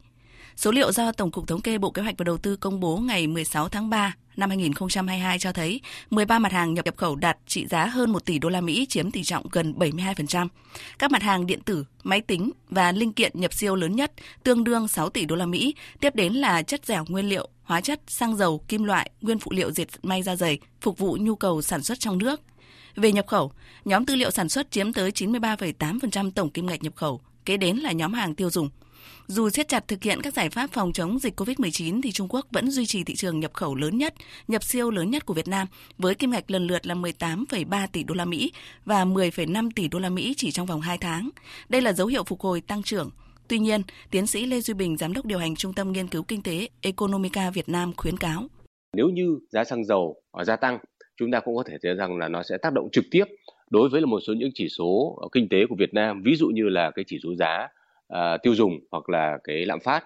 Số 0.56 0.72
liệu 0.72 0.92
do 0.92 1.12
Tổng 1.12 1.32
cục 1.32 1.48
Thống 1.48 1.62
kê 1.62 1.78
Bộ 1.78 1.92
Kế 1.92 2.02
hoạch 2.02 2.16
và 2.18 2.24
Đầu 2.24 2.38
tư 2.38 2.56
công 2.56 2.80
bố 2.80 2.98
ngày 2.98 3.28
16 3.28 3.70
tháng 3.70 3.90
3 3.90 4.16
năm 4.38 4.50
2022 4.50 5.40
cho 5.40 5.52
thấy 5.52 5.82
13 6.10 6.40
mặt 6.40 6.52
hàng 6.52 6.74
nhập 6.74 6.98
khẩu 6.98 7.16
đạt 7.16 7.38
trị 7.48 7.68
giá 7.68 7.86
hơn 7.86 8.12
1 8.12 8.26
tỷ 8.26 8.40
đô 8.40 8.50
la 8.50 8.62
Mỹ 8.62 8.86
chiếm 8.90 9.12
tỷ 9.12 9.24
trọng 9.24 9.46
gần 9.52 9.74
72%. 9.78 10.48
Các 11.00 11.12
mặt 11.12 11.24
hàng 11.24 11.46
điện 11.46 11.62
tử, 11.62 11.86
máy 12.04 12.22
tính 12.22 12.52
và 12.70 12.92
linh 12.92 13.14
kiện 13.14 13.32
nhập 13.36 13.54
siêu 13.54 13.76
lớn 13.76 13.96
nhất 13.96 14.12
tương 14.44 14.64
đương 14.64 14.88
6 14.88 15.10
tỷ 15.10 15.26
đô 15.26 15.36
la 15.36 15.46
Mỹ, 15.46 15.76
tiếp 16.00 16.16
đến 16.16 16.34
là 16.34 16.62
chất 16.62 16.86
dẻo 16.86 17.06
nguyên 17.08 17.30
liệu, 17.30 17.50
hóa 17.64 17.82
chất, 17.82 18.02
xăng 18.08 18.38
dầu, 18.38 18.62
kim 18.68 18.84
loại, 18.84 19.12
nguyên 19.22 19.40
phụ 19.40 19.52
liệu 19.52 19.72
dệt 19.72 19.88
may 20.04 20.24
da 20.24 20.36
dày, 20.36 20.60
phục 20.82 20.98
vụ 20.98 21.18
nhu 21.20 21.36
cầu 21.36 21.62
sản 21.62 21.84
xuất 21.84 22.00
trong 22.00 22.18
nước. 22.18 22.42
Về 22.96 23.12
nhập 23.12 23.28
khẩu, 23.28 23.52
nhóm 23.86 24.06
tư 24.06 24.16
liệu 24.16 24.32
sản 24.32 24.50
xuất 24.50 24.72
chiếm 24.72 24.94
tới 24.94 25.12
93,8% 25.12 26.32
tổng 26.32 26.50
kim 26.50 26.66
ngạch 26.66 26.84
nhập 26.84 26.96
khẩu, 26.96 27.22
kế 27.46 27.58
đến 27.58 27.78
là 27.78 27.92
nhóm 27.92 28.14
hàng 28.14 28.36
tiêu 28.36 28.50
dùng– 28.50 28.70
dù 29.28 29.50
siết 29.50 29.68
chặt 29.68 29.88
thực 29.88 30.04
hiện 30.04 30.22
các 30.22 30.34
giải 30.34 30.50
pháp 30.50 30.70
phòng 30.72 30.94
chống 30.94 31.20
dịch 31.20 31.40
COVID-19 31.40 32.02
thì 32.04 32.12
Trung 32.12 32.28
Quốc 32.30 32.48
vẫn 32.52 32.72
duy 32.72 32.86
trì 32.86 33.04
thị 33.04 33.16
trường 33.16 33.40
nhập 33.40 33.54
khẩu 33.54 33.76
lớn 33.76 33.98
nhất, 33.98 34.14
nhập 34.48 34.64
siêu 34.64 34.92
lớn 34.92 35.10
nhất 35.10 35.26
của 35.26 35.34
Việt 35.34 35.48
Nam 35.48 35.68
với 35.98 36.16
kim 36.16 36.32
ngạch 36.32 36.52
lần 36.52 36.68
lượt 36.68 36.88
là 36.88 36.96
18,3 36.96 37.88
tỷ 37.92 38.04
đô 38.04 38.16
la 38.16 38.26
Mỹ 38.26 38.52
và 38.86 39.06
10,5 39.06 39.70
tỷ 39.76 39.88
đô 39.88 40.00
la 40.00 40.10
Mỹ 40.10 40.34
chỉ 40.38 40.52
trong 40.52 40.66
vòng 40.66 40.82
2 40.82 40.98
tháng. 40.98 41.30
Đây 41.70 41.82
là 41.82 41.94
dấu 41.94 42.08
hiệu 42.08 42.24
phục 42.24 42.42
hồi 42.42 42.62
tăng 42.62 42.84
trưởng. 42.84 43.10
Tuy 43.48 43.60
nhiên, 43.60 43.82
tiến 44.12 44.28
sĩ 44.28 44.46
Lê 44.46 44.62
Duy 44.62 44.74
Bình, 44.74 44.98
giám 44.98 45.14
đốc 45.14 45.26
điều 45.26 45.40
hành 45.40 45.56
Trung 45.56 45.74
tâm 45.74 45.92
Nghiên 45.92 46.08
cứu 46.08 46.24
Kinh 46.24 46.42
tế 46.42 46.68
Economica 46.82 47.50
Việt 47.50 47.70
Nam 47.70 47.94
khuyến 47.98 48.18
cáo. 48.18 48.48
Nếu 48.94 49.10
như 49.10 49.40
giá 49.50 49.64
xăng 49.64 49.86
dầu 49.86 50.16
à, 50.32 50.44
gia 50.44 50.56
tăng, 50.56 50.80
chúng 51.18 51.32
ta 51.32 51.40
cũng 51.40 51.56
có 51.56 51.64
thể 51.64 51.78
thấy 51.84 51.94
rằng 51.94 52.18
là 52.18 52.28
nó 52.28 52.44
sẽ 52.44 52.58
tác 52.58 52.74
động 52.74 52.90
trực 52.92 53.06
tiếp 53.12 53.26
đối 53.70 53.90
với 53.90 54.02
một 54.06 54.20
số 54.28 54.34
những 54.34 54.50
chỉ 54.54 54.68
số 54.70 55.20
kinh 55.32 55.50
tế 55.50 55.58
của 55.70 55.76
Việt 55.76 55.94
Nam, 55.94 56.22
ví 56.26 56.36
dụ 56.36 56.48
như 56.48 56.64
là 56.64 56.92
cái 56.92 57.06
chỉ 57.08 57.20
số 57.24 57.36
giá 57.36 57.68
uh, 58.14 58.42
tiêu 58.44 58.56
dùng 58.56 58.80
hoặc 58.92 59.10
là 59.10 59.38
cái 59.44 59.66
lạm 59.66 59.80
phát 59.80 60.04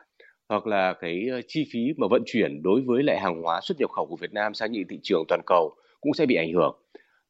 hoặc 0.50 0.68
là 0.68 0.94
cái 0.94 1.28
ờ, 1.32 1.42
chi 1.48 1.68
phí 1.74 1.80
mà 1.98 2.08
vận 2.10 2.24
chuyển 2.26 2.64
đối 2.64 2.82
với 2.82 3.04
lại 3.04 3.20
hàng 3.20 3.42
hóa 3.42 3.60
xuất 3.64 3.80
nhập 3.80 3.90
khẩu 3.90 4.06
của 4.06 4.16
Việt 4.16 4.34
Nam 4.34 4.54
sang 4.54 4.72
những 4.72 4.84
thị 4.90 5.00
trường 5.04 5.24
toàn 5.28 5.42
cầu 5.46 5.76
cũng 6.02 6.14
sẽ 6.14 6.26
bị 6.26 6.36
ảnh 6.36 6.54
hưởng. 6.54 6.76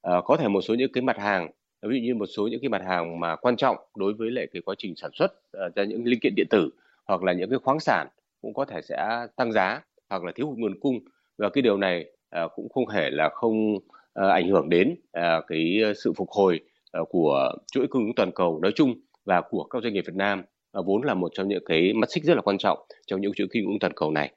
À, 0.02 0.14
có 0.26 0.38
thể 0.38 0.48
một 0.48 0.62
số 0.62 0.74
những 0.74 0.92
cái 0.94 1.02
mặt 1.02 1.18
hàng 1.18 1.52
ví 1.88 2.00
dụ 2.00 2.06
như 2.06 2.16
một 2.16 2.26
số 2.26 2.48
những 2.48 2.62
cái 2.62 2.70
mặt 2.70 2.82
hàng 2.88 3.20
mà 3.20 3.36
quan 3.36 3.56
trọng 3.56 3.78
đối 3.96 4.14
với 4.14 4.32
lại 4.32 4.48
cái 4.54 4.62
quá 4.62 4.76
trình 4.78 4.94
sản 4.96 5.12
xuất 5.14 5.32
uh, 5.68 5.76
ra 5.76 5.84
những 5.84 6.04
linh 6.06 6.20
kiện 6.20 6.34
điện 6.36 6.48
tử 6.50 6.70
hoặc 7.08 7.24
là 7.24 7.34
những 7.34 7.50
cái 7.50 7.60
khoáng 7.60 7.80
sản 7.80 8.08
cũng 8.42 8.54
có 8.54 8.66
thể 8.66 8.82
sẽ 8.82 9.28
tăng 9.36 9.52
giá 9.52 9.82
hoặc 10.10 10.24
là 10.24 10.32
thiếu 10.36 10.48
hụt 10.48 10.58
nguồn 10.58 10.80
cung 10.80 11.00
và 11.38 11.50
cái 11.50 11.62
điều 11.62 11.78
này 11.78 12.06
à, 12.30 12.48
cũng 12.56 12.70
không 12.70 12.88
hề 12.88 13.10
là 13.10 13.30
không 13.30 13.78
à, 14.14 14.30
ảnh 14.30 14.50
hưởng 14.50 14.70
đến 14.70 14.96
à, 15.12 15.42
cái 15.48 15.82
sự 16.04 16.14
phục 16.14 16.30
hồi 16.30 16.60
à, 16.92 17.02
của 17.10 17.52
chuỗi 17.72 17.88
cung 17.88 18.04
ứng 18.04 18.16
toàn 18.16 18.32
cầu 18.32 18.60
nói 18.60 18.72
chung 18.76 18.96
và 19.26 19.42
của 19.42 19.64
các 19.64 19.84
doanh 19.84 19.94
nghiệp 19.94 20.04
Việt 20.08 20.16
Nam 20.16 20.44
vốn 20.74 21.02
là 21.02 21.14
một 21.14 21.32
trong 21.34 21.48
những 21.48 21.64
cái 21.66 21.94
mắt 21.94 22.12
xích 22.12 22.24
rất 22.24 22.36
là 22.36 22.42
quan 22.42 22.58
trọng 22.58 22.80
trong 23.08 23.22
những 23.22 23.32
chuỗi 23.36 23.48
cung 23.54 23.66
ứng 23.66 23.80
toàn 23.80 23.94
cầu 23.96 24.12
này. 24.12 24.32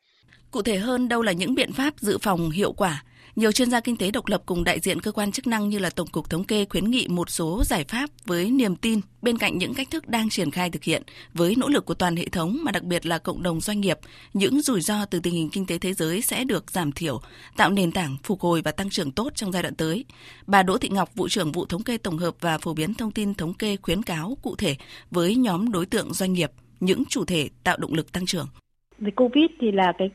Cụ 0.55 0.63
thể 0.63 0.79
hơn 0.79 1.09
đâu 1.09 1.23
là 1.23 1.33
những 1.33 1.55
biện 1.55 1.73
pháp 1.73 1.95
dự 1.97 2.19
phòng 2.19 2.51
hiệu 2.51 2.73
quả 2.73 3.03
nhiều 3.37 3.53
chuyên 3.53 3.71
gia 3.71 3.81
kinh 3.81 3.97
tế 3.97 4.11
độc 4.11 4.27
lập 4.27 4.43
cùng 4.47 4.65
đại 4.65 4.81
diện 4.81 5.01
cơ 5.01 5.13
quan 5.13 5.33
chức 5.33 5.47
năng 5.47 5.69
như 5.69 5.79
là 5.79 5.91
Tổng 5.91 6.07
cục 6.07 6.31
Thống 6.31 6.45
kê 6.45 6.65
khuyến 6.65 6.91
nghị 6.91 7.09
một 7.09 7.31
số 7.31 7.63
giải 7.65 7.85
pháp 7.85 8.11
với 8.25 8.51
niềm 8.51 8.77
tin 8.77 9.01
bên 9.23 9.39
cạnh 9.39 9.59
những 9.59 9.75
cách 9.75 9.91
thức 9.91 10.09
đang 10.09 10.29
triển 10.29 10.51
khai 10.51 10.71
thực 10.71 10.85
hiện 10.85 11.03
với 11.33 11.55
nỗ 11.59 11.69
lực 11.69 11.85
của 11.85 11.95
toàn 11.95 12.17
hệ 12.17 12.29
thống 12.29 12.59
mà 12.63 12.73
đặc 12.73 12.83
biệt 12.83 13.07
là 13.07 13.19
cộng 13.19 13.43
đồng 13.43 13.61
doanh 13.61 13.81
nghiệp, 13.81 13.99
những 14.35 14.61
rủi 14.61 14.81
ro 14.81 15.05
từ 15.05 15.21
tình 15.21 15.35
hình 15.35 15.49
kinh 15.51 15.67
tế 15.67 15.79
thế 15.79 15.93
giới 15.93 16.21
sẽ 16.21 16.45
được 16.45 16.71
giảm 16.71 16.93
thiểu, 16.93 17.21
tạo 17.57 17.71
nền 17.71 17.93
tảng 17.93 18.17
phục 18.23 18.41
hồi 18.41 18.61
và 18.65 18.73
tăng 18.73 18.91
trưởng 18.91 19.13
tốt 19.13 19.31
trong 19.35 19.53
giai 19.53 19.63
đoạn 19.63 19.75
tới. 19.75 20.05
Bà 20.47 20.63
Đỗ 20.63 20.79
Thị 20.79 20.89
Ngọc, 20.89 21.15
vụ 21.15 21.29
trưởng 21.29 21.53
vụ 21.53 21.67
thống 21.67 21.83
kê 21.83 21.99
tổng 21.99 22.19
hợp 22.19 22.35
và 22.41 22.59
phổ 22.59 22.75
biến 22.75 22.95
thông 22.95 23.11
tin 23.11 23.35
thống 23.35 23.55
kê 23.55 23.77
khuyến 23.83 24.03
cáo 24.03 24.37
cụ 24.43 24.57
thể 24.57 24.77
với 25.11 25.37
nhóm 25.37 25.73
đối 25.73 25.87
tượng 25.87 26.15
doanh 26.15 26.33
nghiệp, 26.33 26.51
những 26.81 27.03
chủ 27.09 27.25
thể 27.25 27.49
tạo 27.65 27.77
động 27.77 27.95
lực 27.95 28.13
tăng 28.13 28.27
trưởng. 28.27 28.47
Dịch 28.99 29.17
Covid 29.17 29.51
thì 29.61 29.73
là 29.73 29.93
cái 29.99 30.09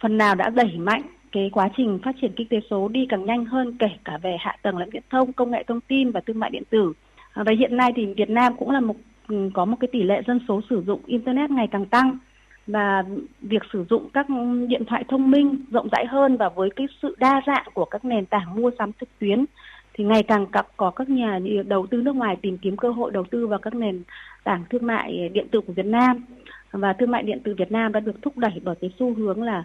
phần 0.00 0.18
nào 0.18 0.34
đã 0.34 0.50
đẩy 0.50 0.76
mạnh 0.78 1.02
cái 1.32 1.50
quá 1.52 1.68
trình 1.76 1.98
phát 2.04 2.16
triển 2.20 2.32
kinh 2.36 2.48
tế 2.48 2.60
số 2.70 2.88
đi 2.88 3.06
càng 3.08 3.24
nhanh 3.24 3.44
hơn 3.44 3.76
kể 3.78 3.88
cả 4.04 4.18
về 4.22 4.36
hạ 4.40 4.56
tầng 4.62 4.78
lẫn 4.78 4.90
viễn 4.90 5.02
thông, 5.10 5.32
công 5.32 5.50
nghệ 5.50 5.64
thông 5.66 5.80
tin 5.80 6.10
và 6.10 6.20
thương 6.20 6.38
mại 6.38 6.50
điện 6.50 6.62
tử. 6.70 6.92
À, 7.32 7.42
và 7.46 7.52
hiện 7.58 7.76
nay 7.76 7.92
thì 7.96 8.06
Việt 8.06 8.30
Nam 8.30 8.56
cũng 8.56 8.70
là 8.70 8.80
một 8.80 8.96
ừ, 9.28 9.50
có 9.54 9.64
một 9.64 9.76
cái 9.80 9.88
tỷ 9.92 10.02
lệ 10.02 10.22
dân 10.26 10.40
số 10.48 10.60
sử 10.70 10.82
dụng 10.86 11.00
internet 11.06 11.50
ngày 11.50 11.68
càng 11.70 11.86
tăng 11.86 12.18
và 12.66 13.02
việc 13.40 13.62
sử 13.72 13.84
dụng 13.90 14.08
các 14.12 14.26
điện 14.68 14.82
thoại 14.86 15.04
thông 15.08 15.30
minh 15.30 15.64
rộng 15.70 15.88
rãi 15.92 16.06
hơn 16.06 16.36
và 16.36 16.48
với 16.48 16.70
cái 16.76 16.86
sự 17.02 17.16
đa 17.18 17.42
dạng 17.46 17.66
của 17.74 17.84
các 17.84 18.04
nền 18.04 18.26
tảng 18.26 18.56
mua 18.56 18.70
sắm 18.78 18.92
trực 19.00 19.08
tuyến 19.18 19.44
thì 19.94 20.04
ngày 20.04 20.22
càng 20.22 20.46
có 20.76 20.90
các 20.90 21.08
nhà 21.08 21.38
đầu 21.66 21.86
tư 21.86 22.02
nước 22.02 22.16
ngoài 22.16 22.36
tìm 22.42 22.58
kiếm 22.58 22.76
cơ 22.76 22.90
hội 22.90 23.10
đầu 23.10 23.24
tư 23.30 23.46
vào 23.46 23.58
các 23.58 23.74
nền 23.74 24.02
tảng 24.44 24.64
thương 24.70 24.86
mại 24.86 25.28
điện 25.28 25.48
tử 25.50 25.60
của 25.60 25.72
Việt 25.72 25.86
Nam 25.86 26.24
và 26.76 26.92
thương 26.92 27.10
mại 27.10 27.22
điện 27.22 27.40
tử 27.44 27.54
Việt 27.58 27.72
Nam 27.72 27.92
đã 27.92 28.00
được 28.00 28.22
thúc 28.22 28.38
đẩy 28.38 28.60
bởi 28.64 28.74
cái 28.80 28.90
xu 28.98 29.14
hướng 29.14 29.42
là 29.42 29.64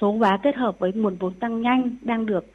số 0.00 0.12
hóa 0.12 0.38
kết 0.42 0.56
hợp 0.56 0.78
với 0.78 0.92
nguồn 0.92 1.16
vốn 1.16 1.34
tăng 1.34 1.62
nhanh 1.62 1.96
đang 2.02 2.26
được 2.26 2.46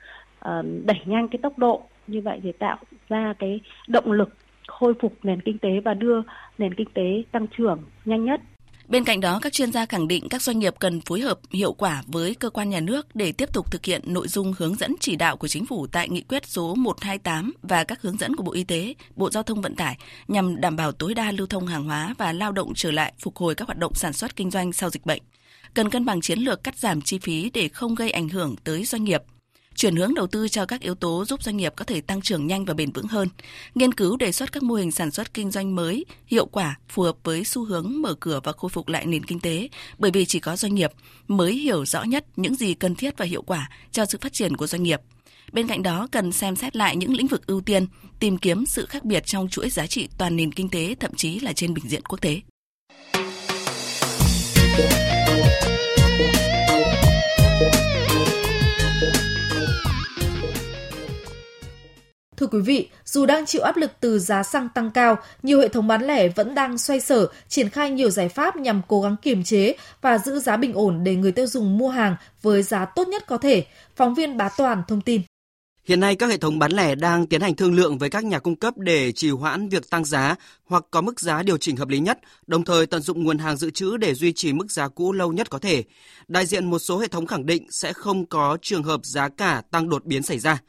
uh, 0.49 0.65
đẩy 0.85 0.99
nhanh 1.05 1.27
cái 1.27 1.39
tốc 1.41 1.57
độ. 1.57 1.81
Như 2.07 2.21
vậy 2.21 2.39
để 2.43 2.51
tạo 2.51 2.77
ra 3.09 3.33
cái 3.39 3.61
động 3.87 4.11
lực 4.11 4.29
khôi 4.67 4.93
phục 5.01 5.13
nền 5.23 5.41
kinh 5.41 5.57
tế 5.57 5.79
và 5.79 5.93
đưa 5.93 6.21
nền 6.57 6.73
kinh 6.73 6.89
tế 6.93 7.23
tăng 7.31 7.47
trưởng 7.57 7.79
nhanh 8.05 8.25
nhất. 8.25 8.41
Bên 8.87 9.03
cạnh 9.03 9.19
đó, 9.19 9.39
các 9.41 9.53
chuyên 9.53 9.71
gia 9.71 9.85
khẳng 9.85 10.07
định 10.07 10.29
các 10.29 10.41
doanh 10.41 10.59
nghiệp 10.59 10.73
cần 10.79 11.01
phối 11.01 11.21
hợp 11.21 11.39
hiệu 11.51 11.73
quả 11.73 12.03
với 12.07 12.35
cơ 12.35 12.49
quan 12.49 12.69
nhà 12.69 12.79
nước 12.79 13.15
để 13.15 13.31
tiếp 13.31 13.53
tục 13.53 13.71
thực 13.71 13.85
hiện 13.85 14.01
nội 14.05 14.27
dung 14.27 14.53
hướng 14.57 14.75
dẫn 14.75 14.95
chỉ 14.99 15.15
đạo 15.15 15.37
của 15.37 15.47
chính 15.47 15.65
phủ 15.65 15.87
tại 15.87 16.09
nghị 16.09 16.21
quyết 16.21 16.47
số 16.47 16.75
128 16.75 17.53
và 17.61 17.83
các 17.83 18.01
hướng 18.01 18.17
dẫn 18.17 18.35
của 18.35 18.43
Bộ 18.43 18.53
Y 18.53 18.63
tế, 18.63 18.93
Bộ 19.15 19.29
Giao 19.29 19.43
thông 19.43 19.61
Vận 19.61 19.75
tải 19.75 19.97
nhằm 20.27 20.61
đảm 20.61 20.75
bảo 20.75 20.91
tối 20.91 21.13
đa 21.13 21.31
lưu 21.31 21.47
thông 21.47 21.67
hàng 21.67 21.83
hóa 21.83 22.15
và 22.17 22.33
lao 22.33 22.51
động 22.51 22.73
trở 22.75 22.91
lại 22.91 23.13
phục 23.19 23.37
hồi 23.37 23.55
các 23.55 23.67
hoạt 23.67 23.77
động 23.77 23.93
sản 23.95 24.13
xuất 24.13 24.35
kinh 24.35 24.51
doanh 24.51 24.73
sau 24.73 24.89
dịch 24.89 25.05
bệnh. 25.05 25.21
Cần 25.73 25.89
cân 25.89 26.05
bằng 26.05 26.21
chiến 26.21 26.39
lược 26.39 26.63
cắt 26.63 26.77
giảm 26.77 27.01
chi 27.01 27.19
phí 27.19 27.51
để 27.53 27.67
không 27.67 27.95
gây 27.95 28.11
ảnh 28.11 28.29
hưởng 28.29 28.55
tới 28.63 28.85
doanh 28.85 29.03
nghiệp 29.03 29.23
chuyển 29.75 29.95
hướng 29.95 30.13
đầu 30.13 30.27
tư 30.27 30.47
cho 30.47 30.65
các 30.65 30.81
yếu 30.81 30.95
tố 30.95 31.25
giúp 31.25 31.43
doanh 31.43 31.57
nghiệp 31.57 31.73
có 31.75 31.85
thể 31.85 32.01
tăng 32.01 32.21
trưởng 32.21 32.47
nhanh 32.47 32.65
và 32.65 32.73
bền 32.73 32.91
vững 32.91 33.07
hơn, 33.07 33.27
nghiên 33.75 33.93
cứu 33.93 34.17
đề 34.17 34.31
xuất 34.31 34.51
các 34.51 34.63
mô 34.63 34.75
hình 34.75 34.91
sản 34.91 35.11
xuất 35.11 35.33
kinh 35.33 35.51
doanh 35.51 35.75
mới, 35.75 36.05
hiệu 36.25 36.45
quả, 36.45 36.79
phù 36.89 37.03
hợp 37.03 37.15
với 37.23 37.43
xu 37.43 37.65
hướng 37.65 37.93
mở 38.01 38.15
cửa 38.19 38.39
và 38.43 38.51
khôi 38.51 38.69
phục 38.69 38.87
lại 38.87 39.05
nền 39.05 39.25
kinh 39.25 39.39
tế, 39.39 39.69
bởi 39.97 40.11
vì 40.11 40.25
chỉ 40.25 40.39
có 40.39 40.55
doanh 40.55 40.75
nghiệp 40.75 40.91
mới 41.27 41.53
hiểu 41.53 41.85
rõ 41.85 42.03
nhất 42.03 42.25
những 42.35 42.55
gì 42.55 42.73
cần 42.73 42.95
thiết 42.95 43.17
và 43.17 43.25
hiệu 43.25 43.41
quả 43.41 43.69
cho 43.91 44.05
sự 44.05 44.17
phát 44.21 44.33
triển 44.33 44.57
của 44.57 44.67
doanh 44.67 44.83
nghiệp. 44.83 45.01
Bên 45.51 45.67
cạnh 45.67 45.83
đó, 45.83 46.07
cần 46.11 46.31
xem 46.31 46.55
xét 46.55 46.75
lại 46.75 46.95
những 46.95 47.13
lĩnh 47.13 47.27
vực 47.27 47.47
ưu 47.47 47.61
tiên, 47.61 47.87
tìm 48.19 48.37
kiếm 48.37 48.65
sự 48.65 48.85
khác 48.85 49.05
biệt 49.05 49.25
trong 49.25 49.49
chuỗi 49.49 49.69
giá 49.69 49.87
trị 49.87 50.07
toàn 50.17 50.35
nền 50.35 50.51
kinh 50.51 50.69
tế, 50.69 50.95
thậm 50.99 51.13
chí 51.15 51.39
là 51.39 51.53
trên 51.53 51.73
bình 51.73 51.85
diện 51.87 52.01
quốc 52.05 52.21
tế. 52.21 52.41
Thưa 62.37 62.47
quý 62.47 62.59
vị, 62.59 62.89
dù 63.05 63.25
đang 63.25 63.45
chịu 63.45 63.61
áp 63.61 63.77
lực 63.77 63.91
từ 63.99 64.19
giá 64.19 64.43
xăng 64.43 64.69
tăng 64.69 64.91
cao, 64.91 65.17
nhiều 65.43 65.59
hệ 65.59 65.67
thống 65.67 65.87
bán 65.87 66.07
lẻ 66.07 66.27
vẫn 66.27 66.55
đang 66.55 66.77
xoay 66.77 66.99
sở, 66.99 67.27
triển 67.47 67.69
khai 67.69 67.91
nhiều 67.91 68.09
giải 68.09 68.29
pháp 68.29 68.55
nhằm 68.55 68.81
cố 68.87 69.01
gắng 69.01 69.15
kiềm 69.21 69.43
chế 69.43 69.75
và 70.01 70.17
giữ 70.17 70.39
giá 70.39 70.57
bình 70.57 70.73
ổn 70.73 71.03
để 71.03 71.15
người 71.15 71.31
tiêu 71.31 71.47
dùng 71.47 71.77
mua 71.77 71.89
hàng 71.89 72.15
với 72.41 72.63
giá 72.63 72.85
tốt 72.85 73.07
nhất 73.07 73.23
có 73.27 73.37
thể. 73.37 73.65
Phóng 73.95 74.15
viên 74.15 74.37
Bá 74.37 74.49
Toàn 74.57 74.83
thông 74.87 75.01
tin. 75.01 75.21
Hiện 75.85 75.99
nay 75.99 76.15
các 76.15 76.29
hệ 76.29 76.37
thống 76.37 76.59
bán 76.59 76.71
lẻ 76.71 76.95
đang 76.95 77.27
tiến 77.27 77.41
hành 77.41 77.55
thương 77.55 77.75
lượng 77.75 77.97
với 77.97 78.09
các 78.09 78.23
nhà 78.23 78.39
cung 78.39 78.55
cấp 78.55 78.77
để 78.77 79.11
trì 79.11 79.29
hoãn 79.29 79.69
việc 79.69 79.89
tăng 79.89 80.05
giá 80.05 80.35
hoặc 80.65 80.83
có 80.91 81.01
mức 81.01 81.19
giá 81.19 81.43
điều 81.43 81.57
chỉnh 81.57 81.75
hợp 81.75 81.87
lý 81.87 81.99
nhất, 81.99 82.19
đồng 82.47 82.65
thời 82.65 82.85
tận 82.85 83.01
dụng 83.01 83.23
nguồn 83.23 83.37
hàng 83.37 83.57
dự 83.57 83.69
trữ 83.69 83.97
để 83.97 84.13
duy 84.13 84.33
trì 84.33 84.53
mức 84.53 84.71
giá 84.71 84.87
cũ 84.87 85.11
lâu 85.11 85.33
nhất 85.33 85.49
có 85.49 85.59
thể. 85.59 85.83
Đại 86.27 86.45
diện 86.45 86.69
một 86.69 86.79
số 86.79 86.99
hệ 86.99 87.07
thống 87.07 87.25
khẳng 87.25 87.45
định 87.45 87.67
sẽ 87.71 87.93
không 87.93 88.25
có 88.25 88.57
trường 88.61 88.83
hợp 88.83 88.99
giá 89.03 89.29
cả 89.29 89.61
tăng 89.71 89.89
đột 89.89 90.05
biến 90.05 90.23
xảy 90.23 90.39
ra. 90.39 90.59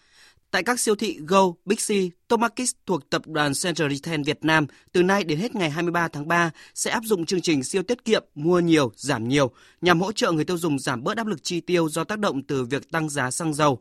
Tại 0.55 0.63
các 0.63 0.81
siêu 0.81 0.95
thị 0.95 1.19
Go, 1.27 1.53
Big 1.65 1.77
C, 1.77 1.91
Tomakis 2.29 2.73
thuộc 2.87 3.11
tập 3.11 3.23
đoàn 3.27 3.53
Central 3.63 3.93
Retail 3.93 4.23
Việt 4.23 4.45
Nam, 4.45 4.67
từ 4.93 5.03
nay 5.03 5.25
đến 5.25 5.39
hết 5.39 5.55
ngày 5.55 5.71
23 5.71 6.09
tháng 6.09 6.29
3 6.29 6.51
sẽ 6.75 6.91
áp 6.91 7.05
dụng 7.05 7.27
chương 7.27 7.41
trình 7.41 7.65
siêu 7.65 7.83
tiết 7.83 8.05
kiệm 8.05 8.25
mua 8.35 8.61
nhiều, 8.61 8.93
giảm 8.97 9.29
nhiều 9.29 9.51
nhằm 9.81 10.01
hỗ 10.01 10.13
trợ 10.13 10.33
người 10.33 10.45
tiêu 10.45 10.59
dùng 10.59 10.79
giảm 10.79 11.05
bớt 11.05 11.17
áp 11.17 11.27
lực 11.27 11.43
chi 11.43 11.61
tiêu 11.61 11.89
do 11.89 12.05
tác 12.05 12.19
động 12.19 12.43
từ 12.43 12.65
việc 12.65 12.91
tăng 12.91 13.09
giá 13.09 13.31
xăng 13.31 13.55
dầu. 13.55 13.79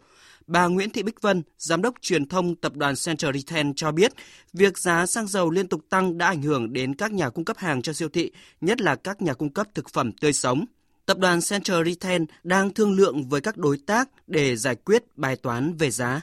Bà 0.48 0.68
Nguyễn 0.68 0.90
Thị 0.90 1.04
Bích 1.04 1.22
Vân, 1.22 1.44
Giám 1.58 1.82
đốc 1.82 1.96
truyền 2.02 2.28
thông 2.28 2.56
tập 2.56 2.76
đoàn 2.76 2.94
Central 3.06 3.34
Retail 3.34 3.68
cho 3.76 3.92
biết, 3.92 4.14
việc 4.54 4.78
giá 4.78 5.06
xăng 5.06 5.28
dầu 5.28 5.52
liên 5.52 5.68
tục 5.68 5.82
tăng 5.90 6.18
đã 6.18 6.28
ảnh 6.28 6.42
hưởng 6.42 6.74
đến 6.74 6.96
các 6.96 7.12
nhà 7.12 7.30
cung 7.30 7.46
cấp 7.46 7.58
hàng 7.58 7.82
cho 7.82 7.94
siêu 7.94 8.10
thị, 8.10 8.32
nhất 8.62 8.82
là 8.82 8.96
các 8.96 9.22
nhà 9.22 9.34
cung 9.34 9.54
cấp 9.54 9.68
thực 9.76 9.90
phẩm 9.90 10.12
tươi 10.12 10.34
sống. 10.34 10.66
Tập 11.06 11.18
đoàn 11.18 11.40
Central 11.50 11.86
Retail 11.86 12.24
đang 12.44 12.74
thương 12.74 12.94
lượng 12.94 13.30
với 13.30 13.42
các 13.42 13.58
đối 13.58 13.78
tác 13.78 14.10
để 14.28 14.56
giải 14.56 14.76
quyết 14.76 15.04
bài 15.18 15.36
toán 15.36 15.78
về 15.78 15.92
giá 15.92 16.22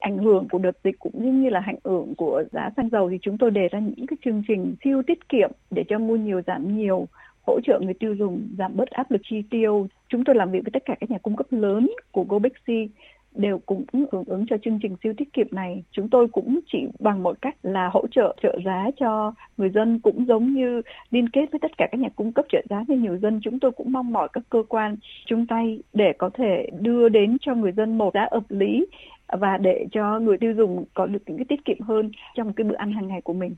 ảnh 0.00 0.18
hưởng 0.18 0.48
của 0.48 0.58
đợt 0.58 0.76
dịch 0.84 0.98
cũng 0.98 1.42
như 1.42 1.48
là 1.50 1.60
ảnh 1.66 1.78
hưởng 1.84 2.14
của 2.14 2.44
giá 2.52 2.70
xăng 2.76 2.88
dầu 2.90 3.10
thì 3.10 3.18
chúng 3.22 3.38
tôi 3.38 3.50
đề 3.50 3.68
ra 3.68 3.78
những 3.78 4.06
cái 4.06 4.16
chương 4.24 4.42
trình 4.48 4.74
siêu 4.84 5.02
tiết 5.06 5.28
kiệm 5.28 5.50
để 5.70 5.84
cho 5.88 5.98
mua 5.98 6.16
nhiều, 6.16 6.40
giảm 6.46 6.76
nhiều, 6.76 7.06
hỗ 7.46 7.60
trợ 7.64 7.80
người 7.80 7.94
tiêu 7.94 8.14
dùng, 8.14 8.48
giảm 8.58 8.76
bớt 8.76 8.90
áp 8.90 9.10
lực 9.10 9.20
chi 9.24 9.42
tiêu. 9.50 9.88
Chúng 10.08 10.24
tôi 10.24 10.34
làm 10.36 10.50
việc 10.50 10.60
với 10.64 10.70
tất 10.72 10.82
cả 10.84 10.94
các 11.00 11.10
nhà 11.10 11.18
cung 11.18 11.36
cấp 11.36 11.46
lớn 11.50 11.90
của 12.12 12.24
Gobexi 12.28 12.88
đều 13.34 13.58
cũng 13.58 13.84
hưởng 14.12 14.24
ứng 14.26 14.46
cho 14.50 14.56
chương 14.64 14.78
trình 14.82 14.96
siêu 15.02 15.12
tiết 15.16 15.32
kiệm 15.32 15.46
này. 15.50 15.84
Chúng 15.90 16.08
tôi 16.10 16.28
cũng 16.32 16.60
chỉ 16.72 16.78
bằng 16.98 17.22
một 17.22 17.42
cách 17.42 17.56
là 17.62 17.90
hỗ 17.92 18.06
trợ 18.10 18.36
trợ 18.42 18.58
giá 18.64 18.90
cho 19.00 19.34
người 19.56 19.70
dân 19.74 20.00
cũng 20.00 20.26
giống 20.26 20.54
như 20.54 20.82
liên 21.10 21.28
kết 21.28 21.46
với 21.52 21.58
tất 21.62 21.70
cả 21.78 21.88
các 21.92 22.00
nhà 22.00 22.08
cung 22.16 22.32
cấp 22.32 22.44
trợ 22.52 22.62
giá 22.70 22.84
cho 22.88 22.94
nhiều 22.94 23.18
dân. 23.22 23.40
Chúng 23.44 23.60
tôi 23.60 23.70
cũng 23.70 23.92
mong 23.92 24.12
mỏi 24.12 24.28
các 24.32 24.42
cơ 24.50 24.62
quan 24.68 24.96
chung 25.26 25.46
tay 25.46 25.78
để 25.92 26.12
có 26.18 26.30
thể 26.34 26.66
đưa 26.80 27.08
đến 27.08 27.36
cho 27.40 27.54
người 27.54 27.72
dân 27.76 27.98
một 27.98 28.14
giá 28.14 28.28
hợp 28.32 28.44
lý 28.48 28.86
và 29.28 29.56
để 29.60 29.86
cho 29.92 30.18
người 30.18 30.38
tiêu 30.38 30.54
dùng 30.56 30.84
có 30.94 31.06
được 31.06 31.22
những 31.26 31.36
cái 31.36 31.46
tiết 31.48 31.64
kiệm 31.64 31.80
hơn 31.80 32.10
trong 32.36 32.52
cái 32.52 32.64
bữa 32.64 32.76
ăn 32.76 32.92
hàng 32.92 33.08
ngày 33.08 33.20
của 33.20 33.32
mình. 33.32 33.54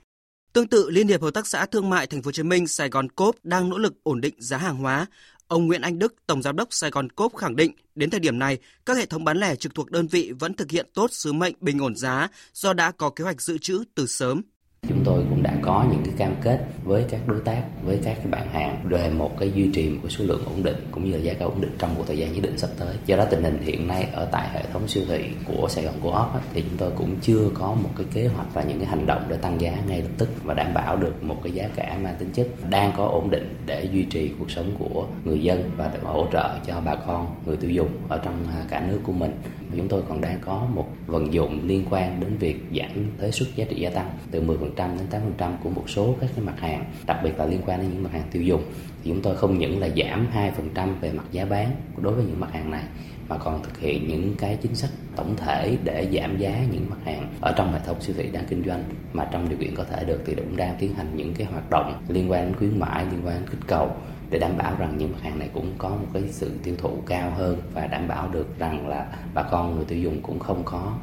Tương 0.53 0.69
tự, 0.69 0.91
Liên 0.91 1.09
hiệp 1.09 1.23
Hợp 1.23 1.31
tác 1.35 1.47
xã 1.47 1.67
Thương 1.67 1.91
mại 1.91 2.07
Thành 2.07 2.23
phố 2.23 2.29
Hồ 2.29 2.33
Chí 2.33 2.43
Minh 2.43 2.67
Sài 2.67 2.89
Gòn 2.89 3.09
Cốp 3.09 3.35
đang 3.43 3.69
nỗ 3.69 3.79
lực 3.79 3.95
ổn 4.03 4.21
định 4.21 4.35
giá 4.39 4.57
hàng 4.57 4.77
hóa. 4.77 5.07
Ông 5.53 5.67
Nguyễn 5.67 5.81
Anh 5.81 5.99
Đức, 5.99 6.15
Tổng 6.27 6.43
Giám 6.43 6.57
đốc 6.57 6.69
Sài 6.71 6.91
Gòn 6.91 7.11
Cốp 7.11 7.37
khẳng 7.37 7.57
định, 7.57 7.73
đến 7.95 8.11
thời 8.11 8.21
điểm 8.21 8.39
này, 8.39 8.59
các 8.87 8.97
hệ 8.97 9.07
thống 9.07 9.25
bán 9.25 9.39
lẻ 9.39 9.57
trực 9.57 9.75
thuộc 9.75 9.91
đơn 9.91 10.07
vị 10.07 10.33
vẫn 10.39 10.55
thực 10.55 10.71
hiện 10.71 10.87
tốt 10.95 11.13
sứ 11.13 11.33
mệnh 11.33 11.55
bình 11.61 11.79
ổn 11.79 11.97
giá 11.97 12.29
do 12.53 12.73
đã 12.73 12.91
có 12.91 13.11
kế 13.11 13.25
hoạch 13.25 13.43
dự 13.43 13.59
trữ 13.59 13.85
từ 13.95 14.07
sớm. 14.07 14.43
Chúng 14.89 15.05
tôi 15.05 15.25
cũng 15.31 15.43
đã 15.43 15.55
có 15.63 15.85
những 15.91 16.03
cái 16.05 16.15
cam 16.17 16.35
kết 16.43 16.65
với 16.85 17.05
các 17.11 17.21
đối 17.27 17.41
tác, 17.41 17.63
với 17.83 18.01
các 18.05 18.17
cái 18.17 18.27
bạn 18.27 18.49
hàng 18.49 18.81
về 18.85 19.11
một 19.11 19.39
cái 19.39 19.53
duy 19.55 19.71
trì 19.75 19.89
một 19.89 19.99
cái 20.03 20.11
số 20.11 20.25
lượng 20.25 20.43
ổn 20.47 20.63
định 20.63 20.77
cũng 20.91 21.05
như 21.05 21.13
là 21.13 21.19
giá 21.19 21.35
cả 21.35 21.45
ổn 21.45 21.61
định 21.61 21.77
trong 21.79 21.95
một 21.95 22.05
thời 22.07 22.19
gian 22.19 22.33
nhất 22.33 22.41
định 22.43 22.59
sắp 22.59 22.71
tới. 22.79 22.97
Do 23.07 23.17
đó 23.17 23.25
tình 23.31 23.43
hình 23.43 23.59
hiện 23.63 23.89
nay 23.89 24.09
ở 24.13 24.29
tại 24.33 24.49
hệ 24.53 24.63
thống 24.73 24.89
siêu 24.89 25.05
thị 25.09 25.31
của 25.45 25.69
Sài 25.69 25.85
Gòn 25.85 25.95
Co-op 26.03 26.41
thì 26.55 26.63
chúng 26.63 26.77
tôi 26.79 26.91
cũng 26.97 27.17
chưa 27.21 27.51
có 27.55 27.75
một 27.75 27.91
cái 27.97 28.07
kế 28.15 28.27
hoạch 28.27 28.47
và 28.55 28.63
những 28.63 28.79
cái 28.79 28.87
hành 28.87 29.07
động 29.07 29.25
để 29.29 29.37
tăng 29.37 29.61
giá 29.61 29.73
ngay 29.89 30.03
lập 30.03 30.11
tức 30.19 30.29
và 30.45 30.55
đảm 30.55 30.75
bảo 30.75 30.97
được 30.97 31.23
một 31.23 31.37
cái 31.43 31.53
giá 31.53 31.69
cả 31.77 31.99
mang 32.03 32.17
tính 32.19 32.31
chất 32.33 32.49
đang 32.71 32.93
có 32.97 33.05
ổn 33.05 33.31
định 33.31 33.55
để 33.67 33.89
duy 33.93 34.05
trì 34.05 34.31
cuộc 34.39 34.51
sống 34.51 34.75
của 34.79 35.07
người 35.25 35.43
dân 35.43 35.71
và 35.77 35.91
để 35.95 35.99
hỗ 36.03 36.27
trợ 36.33 36.59
cho 36.67 36.81
bà 36.85 36.95
con 36.95 37.27
người 37.47 37.57
tiêu 37.57 37.71
dùng 37.71 37.89
ở 38.09 38.21
trong 38.25 38.47
cả 38.69 38.87
nước 38.89 39.01
của 39.03 39.13
mình 39.13 39.33
chúng 39.77 39.89
tôi 39.89 40.03
còn 40.09 40.21
đang 40.21 40.39
có 40.41 40.67
một 40.75 40.89
vận 41.07 41.33
dụng 41.33 41.61
liên 41.67 41.85
quan 41.91 42.21
đến 42.21 42.37
việc 42.39 42.57
giảm 42.77 43.07
thuế 43.19 43.31
suất 43.31 43.49
giá 43.57 43.65
trị 43.69 43.77
gia 43.81 43.91
tăng 43.91 44.11
từ 44.31 44.43
10% 44.43 44.57
đến 44.77 45.23
8% 45.39 45.53
của 45.63 45.71
một 45.71 45.91
số 45.91 46.15
các 46.21 46.31
cái 46.37 46.45
mặt 46.45 46.61
hàng, 46.61 46.85
đặc 47.07 47.17
biệt 47.25 47.39
là 47.39 47.47
liên 47.47 47.61
quan 47.67 47.81
đến 47.81 47.91
những 47.93 48.03
mặt 48.03 48.13
hàng 48.13 48.29
tiêu 48.33 48.43
dùng. 48.43 48.63
Thì 49.05 49.11
chúng 49.11 49.23
tôi 49.23 49.37
không 49.37 49.59
những 49.59 49.81
là 49.81 49.89
giảm 49.89 50.27
2% 50.75 50.89
về 51.01 51.13
mặt 51.13 51.25
giá 51.33 51.45
bán 51.45 51.71
đối 51.97 52.15
với 52.15 52.25
những 52.25 52.41
mặt 52.41 52.53
hàng 52.53 52.71
này 52.71 52.85
mà 53.29 53.39
còn 53.39 53.63
thực 53.63 53.79
hiện 53.79 54.09
những 54.09 54.35
cái 54.39 54.59
chính 54.63 54.75
sách 54.75 54.91
tổng 55.17 55.37
thể 55.37 55.77
để 55.85 56.09
giảm 56.13 56.39
giá 56.39 56.65
những 56.73 56.91
mặt 56.91 56.97
hàng 57.05 57.33
ở 57.41 57.55
trong 57.57 57.73
hệ 57.73 57.79
thống 57.87 58.01
siêu 58.01 58.17
thị 58.19 58.29
đang 58.33 58.45
kinh 58.47 58.65
doanh 58.67 58.85
mà 59.13 59.29
trong 59.33 59.49
điều 59.49 59.59
kiện 59.59 59.75
có 59.75 59.85
thể 59.85 60.05
được 60.05 60.23
thì 60.27 60.35
cũng 60.35 60.57
đang 60.57 60.77
tiến 60.79 60.95
hành 60.95 61.17
những 61.17 61.35
cái 61.35 61.47
hoạt 61.47 61.71
động 61.71 62.03
liên 62.09 62.31
quan 62.31 62.45
đến 62.45 62.57
khuyến 62.59 62.81
mãi 62.81 63.05
liên 63.11 63.27
quan 63.27 63.35
đến 63.35 63.51
kích 63.51 63.61
cầu 63.67 63.97
để 64.33 64.39
đảm 64.39 64.59
bảo 64.59 64.77
rằng 64.79 64.99
những 64.99 65.13
mặt 65.13 65.19
hàng 65.23 65.39
này 65.39 65.51
cũng 65.55 65.75
có 65.79 65.89
một 65.89 66.07
cái 66.15 66.23
sự 66.31 66.51
tiêu 66.63 66.75
thụ 66.79 67.03
cao 67.07 67.35
hơn 67.37 67.63
và 67.75 67.87
đảm 67.87 68.09
bảo 68.09 68.29
được 68.29 68.59
rằng 68.59 68.89
là 68.89 69.07
bà 69.35 69.43
con 69.51 69.77
người 69.77 69.85
tiêu 69.85 69.99
dùng 69.99 70.23
cũng 70.23 70.39
không 70.39 70.63
có 70.65 70.99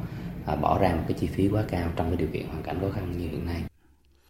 à, 0.46 0.56
bỏ 0.56 0.78
ra 0.78 0.94
một 0.94 1.02
cái 1.08 1.16
chi 1.20 1.26
phí 1.26 1.48
quá 1.48 1.62
cao 1.70 1.92
trong 1.96 2.06
cái 2.06 2.16
điều 2.16 2.28
kiện 2.32 2.46
hoàn 2.46 2.62
cảnh 2.62 2.78
khó 2.80 2.86
khăn 2.94 3.12
như 3.18 3.28
hiện 3.28 3.46
nay. 3.46 3.62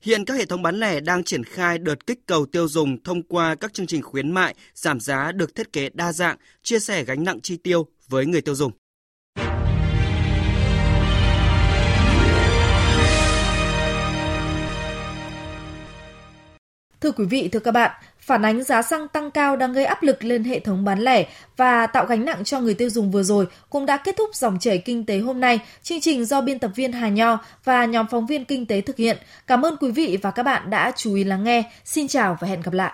Hiện 0.03 0.25
các 0.25 0.35
hệ 0.35 0.47
thống 0.47 0.63
bán 0.63 0.81
lẻ 0.81 1.01
đang 1.01 1.25
triển 1.25 1.45
khai 1.45 1.79
đợt 1.79 2.07
kích 2.07 2.27
cầu 2.27 2.47
tiêu 2.47 2.69
dùng 2.69 3.03
thông 3.03 3.23
qua 3.23 3.55
các 3.55 3.75
chương 3.75 3.87
trình 3.87 4.03
khuyến 4.03 4.31
mại, 4.31 4.55
giảm 4.75 5.01
giá 5.01 5.33
được 5.33 5.55
thiết 5.55 5.73
kế 5.73 5.89
đa 5.95 6.13
dạng, 6.13 6.37
chia 6.63 6.79
sẻ 6.79 7.05
gánh 7.05 7.25
nặng 7.25 7.41
chi 7.41 7.57
tiêu 7.57 7.87
với 8.09 8.27
người 8.27 8.41
tiêu 8.41 8.55
dùng. 8.55 8.73
Thưa 17.01 17.13
quý 17.13 17.25
vị, 17.25 17.49
thưa 17.53 17.61
các 17.61 17.73
bạn, 17.73 18.03
phản 18.31 18.43
ánh 18.43 18.63
giá 18.63 18.83
xăng 18.83 19.09
tăng 19.09 19.31
cao 19.31 19.57
đang 19.57 19.73
gây 19.73 19.85
áp 19.85 20.03
lực 20.03 20.25
lên 20.25 20.45
hệ 20.45 20.61
thống 20.61 20.85
bán 20.85 20.99
lẻ 21.01 21.27
và 21.57 21.87
tạo 21.87 22.07
gánh 22.07 22.25
nặng 22.25 22.45
cho 22.45 22.61
người 22.61 22.75
tiêu 22.75 22.91
dùng 22.91 23.11
vừa 23.11 23.23
rồi 23.23 23.47
cũng 23.71 23.87
đã 23.87 23.97
kết 23.97 24.17
thúc 24.17 24.35
dòng 24.35 24.59
chảy 24.59 24.79
kinh 24.79 25.07
tế 25.07 25.19
hôm 25.19 25.41
nay. 25.41 25.61
Chương 25.83 26.01
trình 26.01 26.25
do 26.25 26.41
biên 26.41 26.59
tập 26.59 26.71
viên 26.75 26.93
Hà 26.93 27.09
Nho 27.09 27.39
và 27.65 27.85
nhóm 27.85 28.07
phóng 28.11 28.27
viên 28.27 28.45
kinh 28.45 28.67
tế 28.67 28.81
thực 28.81 28.97
hiện. 28.97 29.17
Cảm 29.47 29.65
ơn 29.65 29.77
quý 29.81 29.91
vị 29.91 30.19
và 30.23 30.31
các 30.31 30.43
bạn 30.43 30.71
đã 30.71 30.93
chú 30.97 31.15
ý 31.15 31.25
lắng 31.25 31.45
nghe. 31.45 31.63
Xin 31.85 32.09
chào 32.09 32.37
và 32.41 32.49
hẹn 32.49 32.61
gặp 32.61 32.73
lại. 32.73 32.93